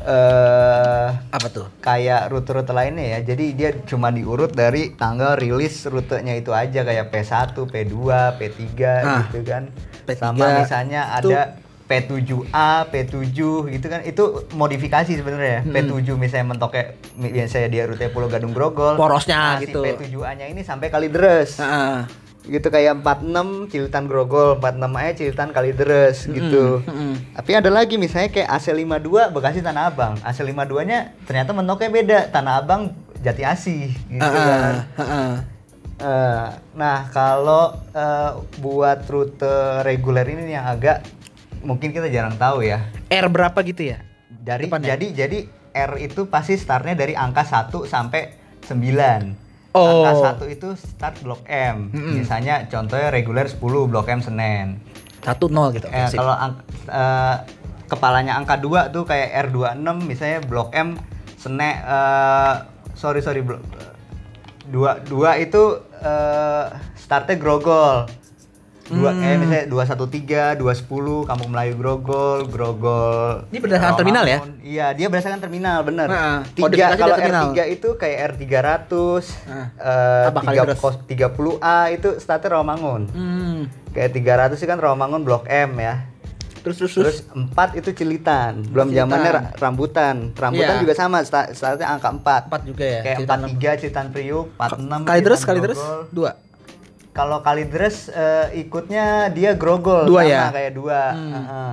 [0.00, 1.66] eh Apa tuh?
[1.80, 3.24] kayak rute-rute lainnya ya.
[3.24, 7.96] Jadi dia cuma diurut dari tanggal rilis rutenya itu aja kayak P1, P2,
[8.38, 8.62] P3
[9.02, 9.72] Ah, gitu kan.
[10.06, 11.58] P3 Sama misalnya ada
[11.88, 13.16] P7A, P7
[13.66, 14.04] gitu kan.
[14.04, 15.64] Itu modifikasi sebenarnya.
[15.64, 15.72] Hmm.
[15.72, 16.84] P7 misalnya mentoknya
[17.16, 18.94] biasanya dia rute Pulau Gadung Grogol.
[18.94, 19.80] Porosnya Nah, gitu.
[19.80, 21.56] Si P7A-nya ini sampai Kalideres.
[21.56, 22.04] Heeh.
[22.44, 26.80] Gitu kayak 46 Cilitan Grogol, 46A Cilitan Kalideres gitu.
[26.80, 27.36] mm-mm.
[27.36, 30.16] Tapi ada lagi misalnya kayak AC52 Bekasi Tanah Abang.
[30.20, 32.18] AC52-nya ternyata mentoknya beda.
[32.28, 32.82] Tanah Abang
[33.18, 34.74] Jati Asih gitu Heeh, kan.
[34.96, 35.32] heeh.
[35.98, 41.02] Eh, nah, kalau eh, buat rute reguler ini yang agak
[41.62, 42.86] mungkin kita jarang tahu ya.
[43.08, 43.98] R berapa gitu ya?
[44.28, 44.94] Dari Depannya?
[44.96, 45.38] jadi jadi
[45.74, 48.34] R itu pasti startnya dari angka 1 sampai
[48.66, 49.76] 9.
[49.76, 50.04] Oh.
[50.04, 51.92] Angka 1 itu start blok M.
[51.92, 52.18] Mm-mm.
[52.18, 54.80] Misalnya contohnya reguler 10 blok M Senen.
[55.22, 55.86] Satu nol gitu.
[55.92, 56.34] Eh, kalau
[56.88, 57.36] eh,
[57.86, 60.96] kepalanya angka 2 tuh kayak R26 misalnya blok M
[61.38, 62.54] Senen eh,
[62.98, 63.62] sorry sorry blok
[64.68, 66.64] dua dua itu eh,
[66.98, 68.04] startnya Grogol.
[68.88, 69.38] Dua eh Hmm.
[69.38, 70.88] misalnya 213, 210
[71.22, 73.44] Kampung Melayu Grogol, Grogol.
[73.46, 74.38] Ini berdasarkan terminal ya?
[74.58, 76.06] Iya, dia berdasarkan terminal, benar.
[76.06, 77.52] Nah, Tiga kalau terminal.
[77.52, 78.92] R3 itu kayak R300,
[79.44, 83.02] Nah, eh, apa kali tiga kos- 30A itu startnya Rawamangun.
[83.08, 83.58] Hmm.
[83.90, 86.08] Kayak 300 sih kan Rawamangun Blok M ya.
[86.58, 87.16] Terus terus terus.
[87.30, 88.60] 4 itu Cilitan.
[88.66, 90.32] Belum zamannya ra- rambutan.
[90.32, 90.82] Rambutan Iya.
[90.82, 92.40] juga sama sta- startnya angka 4.
[92.46, 93.00] Empat juga ya.
[93.02, 95.80] Kayak Cilitan 43 Cilitan Priuk, 46 Kali terus kali terus
[96.10, 96.30] dua.
[97.18, 100.42] Kalau Kalidres eh, ikutnya dia Grogol Dua sama ya?
[100.54, 101.00] kayak dua.
[101.10, 101.32] Hmm.
[101.34, 101.70] Heeh.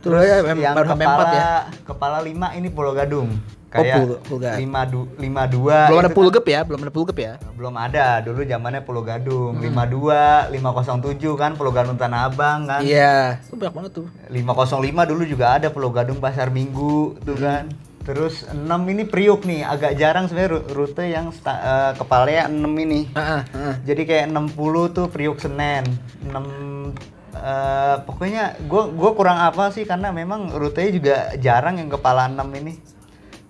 [0.00, 1.48] Terus ya, mem- yang baru sampai kepala ya?
[1.82, 3.28] kepala 5 ini Pulau Gadung.
[3.66, 4.60] Oh, Kayak Pulau- Pulau Gadung.
[4.62, 7.32] 5 du, 52 belum ada itu pool kan- ya, belum ada gap ya.
[7.52, 9.64] belum ada dulu zamannya Pulau Gadung Hmm.
[9.64, 14.06] 52 507 kan Pulau Gadung Tanah Abang kan Iya, itu banyak banget tuh.
[14.28, 14.70] 505
[15.04, 17.68] dulu juga ada Pulau Gadung Pasar Minggu tuh kan.
[18.04, 22.68] Terus 6 ini Priuk nih, agak jarang sebenarnya ru- rute yang sta- eh, kepalanya 6
[22.78, 23.08] ini.
[23.10, 23.74] Heeh, heeh.
[23.82, 24.54] Jadi kayak 60
[24.90, 25.88] tuh Priuk Senen.
[26.22, 26.92] 6
[27.32, 32.44] eh, pokoknya gua gua kurang apa sih karena memang rutenya juga jarang yang kepala 6
[32.54, 32.76] ini.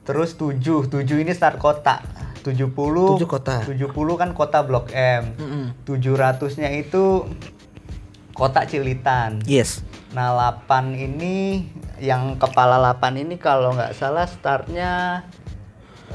[0.04, 1.98] Terus 7, 7 ini start kota.
[2.40, 2.70] 70
[3.16, 3.64] Tujuh kota.
[3.64, 5.34] 70 kan kota Blok M.
[5.34, 5.64] Mm-mm.
[5.82, 7.24] 700-nya itu
[8.30, 9.40] kota Cilitan.
[9.44, 9.80] Yes.
[10.14, 11.66] Nah, 8 ini
[11.98, 15.22] yang kepala 8 ini kalau nggak salah startnya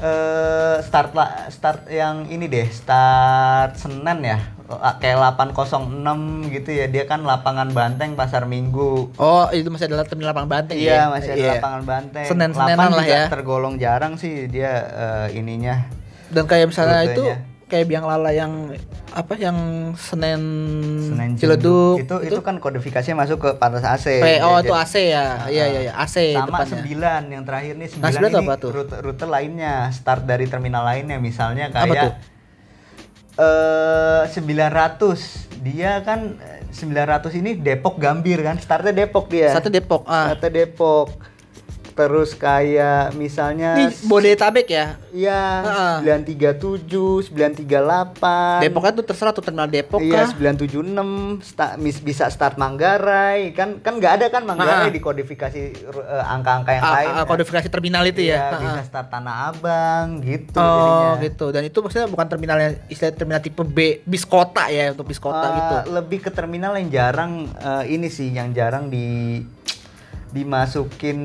[0.00, 4.40] eh start la- start yang ini deh, start Senen ya.
[4.96, 5.84] Kayak 806
[6.48, 6.88] gitu ya.
[6.88, 9.12] Dia kan lapangan Banteng Pasar Minggu.
[9.12, 10.84] Oh, itu masih ada terminal lapangan Banteng ya?
[10.88, 11.52] Iya, masih ada Iya.
[11.58, 12.24] lapangan Banteng.
[12.24, 13.24] Senen-senenan 8 lah ya.
[13.28, 15.84] tergolong jarang sih dia eh, ininya.
[16.30, 17.49] Dan kayak misalnya itu Rutenya.
[17.70, 18.74] Kayak biang lala yang
[19.08, 19.56] apa yang
[19.94, 20.42] Senen,
[21.00, 24.18] Senen Ciledug Itu, itu kan kodifikasinya masuk ke pantas AC.
[24.18, 25.26] P- oh Jadi- itu AC ya.
[25.46, 26.82] Iya iya iya AC sama depannya.
[27.24, 28.70] 9 yang terakhir nih 9 Nah, sembilan ini apa tuh?
[28.72, 31.94] rute rute lainnya start dari terminal lainnya misalnya Apa tuh?
[31.96, 32.14] kayak
[33.36, 40.04] eh 900 dia kan eh, 900 ini Depok Gambir kan startnya Depok dia Satu Depok.
[40.04, 40.30] Ah.
[40.30, 41.08] startnya Depok
[42.00, 44.96] terus kayak misalnya Ini Bodetabek ya.
[45.10, 45.42] Iya,
[46.00, 46.24] Heeh.
[46.24, 48.62] 937, 938.
[48.62, 50.32] Depoknya tuh terserah tuh terminal Depok Iya?
[50.32, 51.04] 976
[51.42, 53.52] sta- mis- bisa start Manggarai.
[53.52, 57.08] Kan kan nggak ada kan Manggarai di kodifikasi eh, angka-angka yang Ah, lain.
[57.14, 57.28] kan?
[57.28, 58.48] kodifikasi terminal itu ya.
[58.48, 61.20] Ah, bisa start Tanah Abang gitu Oh jadinya.
[61.20, 65.04] gitu dan itu maksudnya bukan terminal yang istilah terminal tipe B bis kota ya untuk
[65.04, 65.74] bis kota Eh, gitu.
[65.92, 69.42] Lebih ke terminal yang jarang eh, ini sih yang jarang di
[70.30, 71.18] dimasukin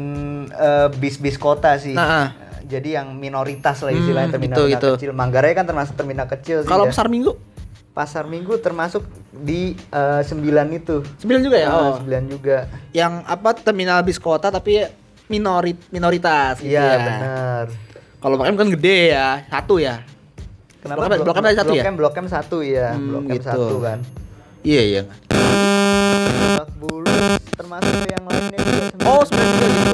[0.48, 1.94] eh, bis-bis kota sih.
[1.94, 2.28] Nah, ah.
[2.30, 4.90] Eh, Jadi yang minoritas lah Hmm, istilahnya terminal, gitu, terminal gitu.
[4.98, 5.12] kecil.
[5.14, 6.68] Manggarai kan termasuk terminal kecil sih.
[6.68, 6.92] Kalau ya.
[6.92, 7.34] pasar minggu
[7.96, 10.36] Pasar Minggu termasuk di eh, 9
[10.74, 11.00] itu.
[11.18, 11.66] 9 juga ya.
[11.66, 11.96] Eh, Oh.
[11.98, 12.58] 9 juga.
[12.92, 14.84] Yang apa terminal bis kota tapi
[15.26, 17.00] minorit minoritas gitu Iya, ya.
[17.00, 17.66] benar.
[18.18, 20.04] Kalau Blok M kan gede ya, satu ya.
[20.82, 21.82] Kenapa Blok M- Blok M ada satu ya?
[21.82, 23.48] Blok M, Blok M satu ya, Hmm, Blok M gitu.
[23.48, 24.00] satu kan.
[24.60, 25.02] Iya iya.
[26.76, 27.05] Bulus
[27.56, 28.84] termasuk yang lainnya juga.
[29.04, 29.94] Oh, sebenarnya juga gitu.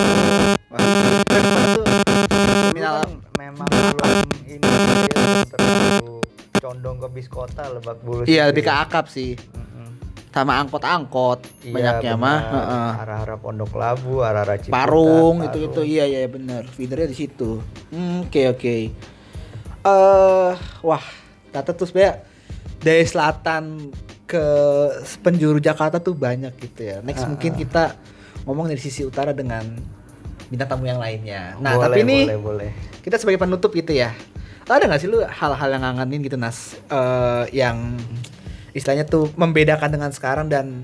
[2.74, 4.10] Kan memang belum
[4.46, 4.70] ini
[5.48, 6.16] terlalu
[6.58, 8.26] condong ke bis kota Lebak Bulus.
[8.26, 8.84] Iya, itu lebih ke ya.
[8.84, 9.32] akap sih.
[10.32, 12.90] Sama angkot-angkot Iya, banyaknya mah, heeh.
[13.04, 15.68] Arah-arah Pondok Labu, arah-arah Ciputat, Parung itu Parung.
[15.68, 16.64] itu iya iya benar.
[16.66, 17.60] Feedernya di situ.
[17.92, 18.76] Hmm, Oke oke.
[19.82, 20.52] Eh
[20.82, 21.04] wah,
[21.52, 22.24] kata tuh sebenarnya
[22.80, 23.92] dari selatan
[24.32, 24.46] ke
[25.20, 26.98] penjuru Jakarta tuh banyak gitu ya.
[27.04, 28.00] Next Ah, mungkin kita
[28.48, 29.68] ngomong dari sisi utara dengan
[30.48, 31.56] bintang tamu yang lainnya.
[31.60, 32.70] Nah, Boleh, tapi ini boleh, boleh.
[33.04, 34.16] kita sebagai penutup gitu ya.
[34.64, 38.00] Ada nggak sih lu hal-hal yang ngangenin gitu Nas Eh, yang
[38.72, 40.80] istilahnya tuh membedakan dengan sekarang dan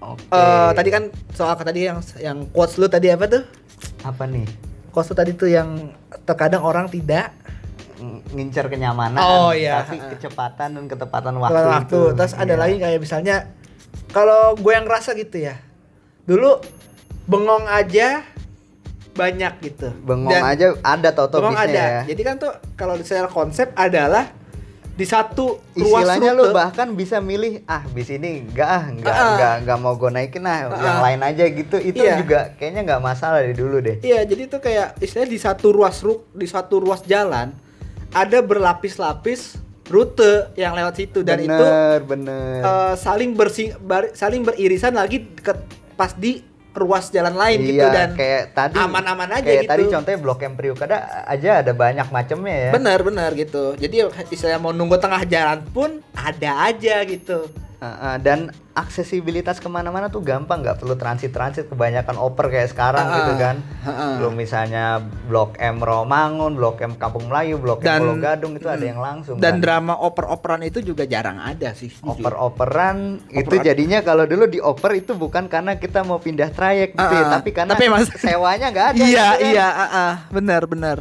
[0.00, 0.32] Oke.
[0.32, 3.44] eh tadi kan soal tadi yang yang quotes lu tadi apa tuh?
[4.02, 4.48] apa nih?
[4.90, 5.92] Quotes lu tadi tuh yang
[6.24, 7.36] terkadang orang tidak
[8.28, 9.80] ngincer kenyamanan Oh, iya.
[9.80, 11.86] tapi kecepatan dan ketepatan waktu, waktu, waktu.
[11.88, 12.02] itu.
[12.14, 12.58] Terus ada Iya.
[12.58, 13.36] lagi kayak misalnya
[14.08, 15.56] kalau gue yang ngerasa gitu ya.
[16.22, 16.58] Dulu
[17.24, 18.22] bengong aja
[19.12, 19.92] banyak gitu.
[19.98, 21.68] bengong Dan- aja ada toto bengong ada.
[21.68, 24.32] ya Jadi kan tuh kalau secara konsep adalah
[24.92, 29.08] di satu ruas istilahnya rute lu bahkan bisa milih ah bis ini enggak ah enggak
[29.10, 29.28] ah.
[29.30, 31.00] enggak enggak mau gue naikin ah yang Ah.
[31.02, 32.20] lain aja gitu itu Iya.
[32.20, 35.96] juga kayaknya nggak masalah dari dulu deh Iya, jadi tuh kayak istilahnya di satu ruas
[35.98, 37.56] ru, di satu ruas jalan
[38.12, 39.56] ada berlapis-lapis
[39.88, 45.26] rute yang lewat situ dan itu bener bener eh, saling bersing bar- saling beririsan lagi
[45.36, 45.52] ke
[45.98, 46.40] pas di
[46.72, 49.72] ruas jalan lain gitu iya dan kayak tadi aman-aman aja kayak gitu.
[49.76, 50.96] tadi contohnya blok M Priukada
[51.28, 53.76] aja ada banyak macamnya ya Benar-benar gitu.
[53.76, 57.44] Jadi istilahnya mau nunggu tengah jalan pun ada aja gitu.
[57.82, 63.14] Ah, dan aksesibilitas ke mana-mana tuh gampang nggak perlu transit-transit kebanyakan oper kayak sekarang Ah,
[63.18, 64.14] gitu kan ah.
[64.16, 68.70] belum misalnya blok M Romangun blok M Kampung Melayu blok Dan- M Pulau Gadung itu
[68.70, 68.86] ada Hmm.
[68.86, 69.60] yang langsung Dan kan.
[69.60, 71.90] drama oper-operan itu juga jarang ada sih.
[72.00, 77.02] oper-operan itu jadinya kalau dulu di oper itu bukan karena kita mau pindah trayek gitu
[77.12, 77.32] ya, Ah, ah.
[77.34, 79.50] tapi karena Tapi emang- sewanya nggak ada Iya, gitu kan.
[79.50, 80.98] iya, ah, ah, benar, benar.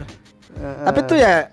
[0.52, 0.82] Heeh.
[0.82, 1.46] Tapi tuh ya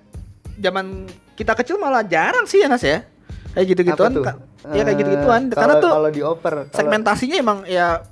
[0.57, 1.05] zaman
[1.35, 3.05] kita kecil malah jarang sih ya Nas ya.
[3.53, 4.48] Kayak gitu-gituan.
[4.69, 5.43] Ka- Ya kayak Eh, gitu-gituan.
[5.49, 8.05] Karena kalau- tuh kalau di oper kalau- segmentasinya emang ya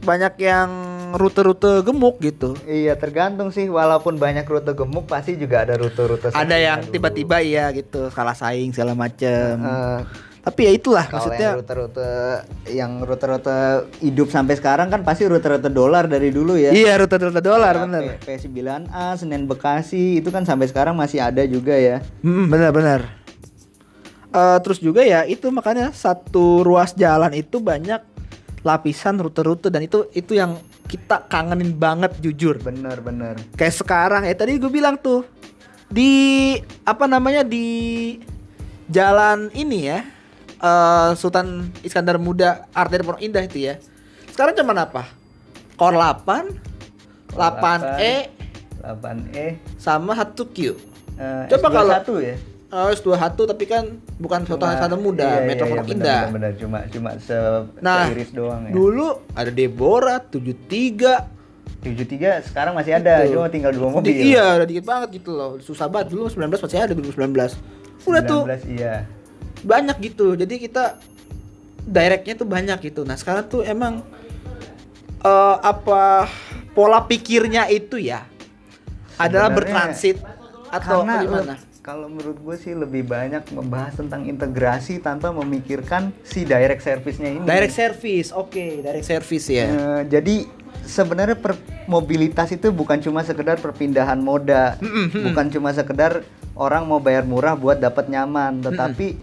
[0.00, 0.68] banyak yang
[1.14, 2.52] rute-rute gemuk gitu.
[2.62, 7.72] Iya tergantung sih walaupun banyak rute gemuk pasti juga ada rute-rute Ada yang tiba-tiba ya
[7.72, 9.56] gitu, kalah saing segala macem.
[9.56, 10.00] Eh,
[10.44, 11.40] Tapi ya itulah Kalau maksudnya.
[11.40, 12.08] yang rute-rute
[12.68, 13.56] yang rute-rute
[13.98, 16.68] hidup sampai sekarang kan pasti rute-rute dolar dari dulu ya.
[16.68, 18.02] Iya rute-rute dolar Kayak bener.
[18.20, 22.04] P- P9A, Senen Bekasi itu kan sampai sekarang masih ada juga ya.
[22.20, 23.23] Hmm, benar-benar.
[24.34, 28.02] Eh, terus juga ya itu makanya satu ruas jalan itu banyak
[28.66, 30.58] lapisan rute-rute dan itu itu yang
[30.90, 32.58] kita kangenin banget jujur.
[32.58, 33.38] Bener bener.
[33.54, 35.22] Kayak sekarang ya tadi gue bilang tuh
[35.86, 38.18] di apa namanya di
[38.90, 40.02] jalan ini ya
[40.58, 43.78] eh, Sultan Iskandar Muda Arteri Pondok Indah itu ya.
[44.34, 45.06] Sekarang cuman apa?
[45.78, 48.14] Kor 8, 8E
[48.82, 49.46] 8E.
[49.78, 50.74] sama 1Q.
[51.14, 52.34] eh, Coba kalau- satu ya.
[52.74, 53.86] Oh, S21 tapi kan
[54.18, 56.22] bukan Cuma- Iskandar Muda, iya, Metro iya, Pondok iya, Indah.
[56.26, 57.38] Bener, bener, cuma cuma se
[57.78, 58.72] Nah, seiris doang ya.
[58.74, 61.30] Dulu ada Deborah 73.
[61.78, 63.38] 73 sekarang masih ada, Gitu.
[63.38, 64.10] cuma tinggal dua mobil.
[64.10, 65.54] Di- iya, udah dikit banget gitu loh.
[65.60, 67.54] Susah banget dulu 19 masih ada 2019.
[68.02, 69.06] Udah tuh 19, iya.
[69.62, 70.34] banyak gitu.
[70.34, 70.98] Jadi kita
[71.80, 73.06] directnya tuh banyak gitu.
[73.06, 74.02] Nah, sekarang tuh emang
[75.20, 76.26] eh, apa
[76.72, 78.26] pola pikirnya itu ya
[79.14, 80.16] adalah Sebenarnya bertransit
[80.68, 81.54] atau Karena gimana?
[81.84, 87.44] Kalau menurut gue sih lebih banyak membahas tentang integrasi tanpa memikirkan si direct service-nya ini.
[87.44, 88.32] Direct service.
[88.32, 89.68] Oke, direct service ya.
[89.68, 90.48] Eh, jadi
[90.80, 91.52] sebenarnya per
[91.84, 94.80] mobilitas itu bukan cuma sekedar perpindahan moda,
[95.12, 96.24] bukan cuma sekedar
[96.56, 99.20] orang mau bayar murah buat dapat nyaman, tetapi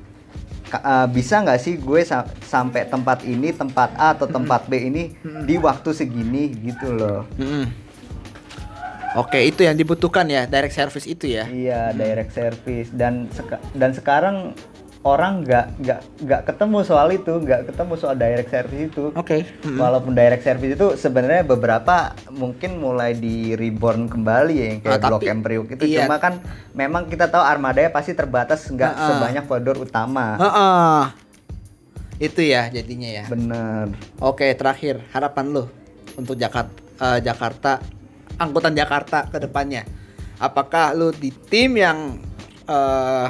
[0.70, 4.78] ka- eh, bisa nggak sih gue sa- sampai tempat ini, tempat A atau tempat B
[4.78, 5.04] ini
[5.42, 7.26] di waktu segini gitu loh.
[7.36, 7.66] Mm-mm.
[9.14, 11.44] Oke, itu yang dibutuhkan ya, direct service itu ya.
[11.44, 14.56] Iya, direct service dan seka- dan sekarang
[15.02, 19.10] orang nggak nggak nggak ketemu soal itu, nggak ketemu soal direct service itu.
[19.12, 19.44] Oke.
[19.44, 19.76] mm-mm.
[19.76, 21.96] Walaupun direct service itu sebenarnya beberapa
[22.30, 26.06] mungkin mulai di reborn kembali ya yang kayak Ah, Blok M Priuk itu iya.
[26.06, 26.38] cuma kan
[26.72, 29.08] memang kita tahu armadanya pasti terbatas nggak Ah, ah.
[29.10, 30.38] sebanyak koridor utama.
[30.38, 31.04] Heeh.
[32.22, 33.26] Itu ya jadinya ya.
[33.26, 33.92] Bener.
[34.20, 35.66] Oke, terakhir harapan lu
[36.14, 36.80] untuk Jakarta
[37.18, 37.82] Jakarta
[38.42, 39.86] angkutan Jakarta ke depannya.
[40.38, 42.18] Apakah lu di tim yang
[42.66, 43.28] eh,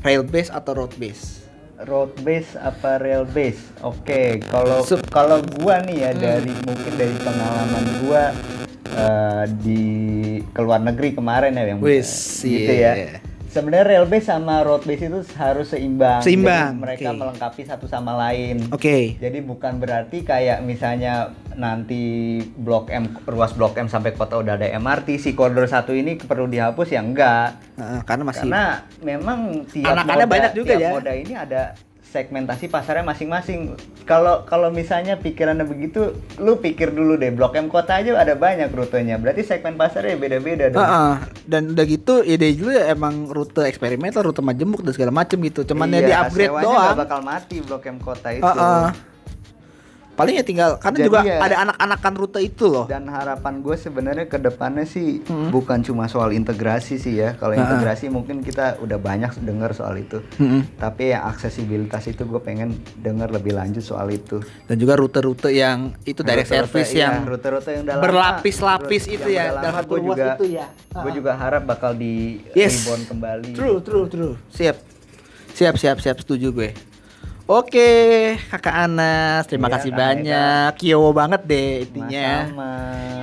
[0.00, 1.40] rail base atau road base?
[1.80, 3.60] road base apa rail base?
[3.80, 6.20] Oke, kalau Sup- kalau gua nih ya Hmm.
[6.20, 8.24] dari mungkin dari pengalaman gua
[8.90, 9.84] eh, di
[10.44, 12.92] ke luar negeri kemarin ya yang Wis, gitu iya.
[12.96, 13.12] ya.
[13.48, 16.22] Sebenarnya rail base sama road base itu harus seimbang.
[16.22, 17.18] Seimbang, Jadi mereka oke.
[17.18, 18.70] melengkapi satu sama lain.
[18.70, 19.16] Oke.
[19.16, 22.02] Jadi bukan berarti kayak misalnya nanti
[22.56, 26.48] blok M ruas blok M sampai kota udah ada MRT si koridor satu ini perlu
[26.48, 27.60] dihapus ya enggak.
[27.76, 28.64] Heeh, karena masih Karena
[28.98, 29.38] memang
[29.68, 30.90] tiap Anak-anak moda, banyak juga tiap ya.
[30.90, 31.62] moda ini ada
[32.02, 33.78] segmentasi pasarnya masing-masing.
[34.02, 38.66] Kalau kalau misalnya pikirannya begitu, lu pikir dulu deh Blok M kota aja ada banyak
[38.68, 39.14] rutenya.
[39.14, 40.82] Berarti segmen pasarnya beda-beda dong.
[40.82, 41.12] Heeh.
[41.46, 45.62] dan udah gitu ide dulu ya emang rute eksperimental, rute majemuk dan segala macem gitu.
[45.62, 46.82] Cuman ya di Iya, upgrade sewanya doang.
[46.82, 48.42] nggak bakal mati Blok M kota itu.
[48.42, 48.86] Heeh.
[50.20, 52.84] Paling ya tinggal karena Jadi juga ya- ada anak-anakan rute itu loh.
[52.84, 55.48] Dan harapan gue sebenarnya ke depannya sih Hmm.
[55.48, 57.32] bukan cuma soal integrasi sih ya.
[57.34, 60.20] Kalau integrasi mungkin kita udah banyak dengar soal itu.
[60.36, 60.76] Mm-mm.
[60.76, 64.38] Tapi yang aksesibilitas itu gue pengen dengar lebih lanjut soal itu.
[64.64, 69.28] Dan juga rute-rute yang itu direct Rute-rute, service iya, yang rute-rute yang berlapis-lapis Rute- itu
[69.30, 70.66] ya, dalam satu juga, itu ya.
[70.92, 72.84] Gue juga harap bakal di Yes.
[73.06, 73.54] kembali.
[73.54, 74.34] True, true, true.
[74.50, 74.76] Siap.
[75.50, 76.89] Siap, siap, siap setuju gue.
[77.50, 77.90] Oke,
[78.46, 80.70] Kakak Anas, terima Iya, kasih banyak.
[80.78, 82.46] Kiowo banget deh intinya.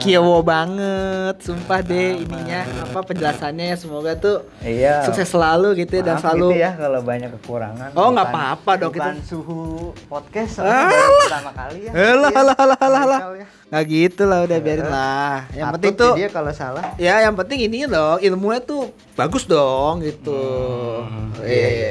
[0.03, 2.23] Kiowo banget, sumpah deh Sama.
[2.28, 5.07] ininya apa penjelasannya ya semoga tuh Iya.
[5.07, 7.89] sukses selalu gitu ya dan Maaf selalu gitu ya kalau banyak kekurangan.
[7.95, 10.91] Oh, nggak apa-apa dong, kita- suhu podcast Alah.
[11.23, 11.91] pertama kali ya.
[11.95, 12.36] Alah, Iya.
[12.36, 13.21] alah, alah, alah, alah.
[13.23, 13.47] Haikal ya.
[13.67, 15.38] nggak gitu lah udah biarin lah.
[15.51, 16.84] Yang penting tuh dia kalau salah.
[16.95, 20.43] ya yang penting ini loh ilmunya tuh bagus dong gitu.
[20.99, 21.47] Hmm, Eh.
[21.47, 21.88] iya,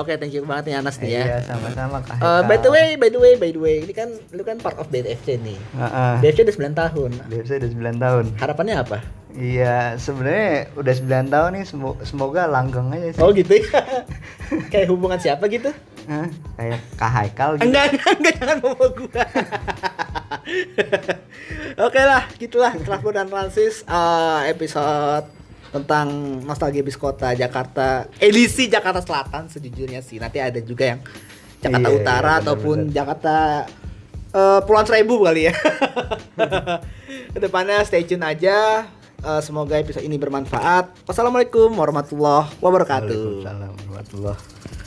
[0.00, 1.22] Oke, thank you banget nih Anas nih ya.
[1.22, 2.16] Iya, sama-sama Kak.
[2.16, 2.48] Haikal.
[2.48, 4.88] by the way, by the way, by the way, ini kan lu kan part of
[4.88, 5.60] BFC nih.
[5.76, 6.14] Heeh.
[6.24, 7.10] BFC udah 9 tahun.
[7.28, 8.24] Biasa udah 9 tahun.
[8.40, 8.98] Harapannya apa?
[9.30, 13.20] Iya, sebenarnya udah 9 tahun nih semo- semoga langgeng aja sih.
[13.20, 13.68] Oh gitu ya.
[14.72, 15.68] Kayak hubungan siapa gitu?
[16.08, 16.26] Hah?
[16.56, 17.68] Kayak Kak Haikal gitu.
[17.68, 19.24] Enggak, enggak, enggak jangan bawa gua.
[21.86, 25.39] Oke lah, gitulah Trafo dan Francis eh, episode
[25.70, 26.06] tentang
[26.42, 30.18] nostalgia bis kota Jakarta edisi Jakarta Selatan sejujurnya sih.
[30.18, 31.00] Nanti ada juga yang
[31.62, 32.96] Jakarta Iya, Utara iya, ataupun benar-benar.
[32.96, 33.34] Jakarta
[34.34, 35.54] eh, Pulauan Seribu kali ya.
[37.34, 38.88] Ke depannya stay tune aja.
[39.20, 41.06] Eh, semoga episode ini bermanfaat.
[41.06, 43.20] Wassalamualaikum warahmatullahi wabarakatuh.
[43.44, 44.78] Waalaikumsalam warahmatullahi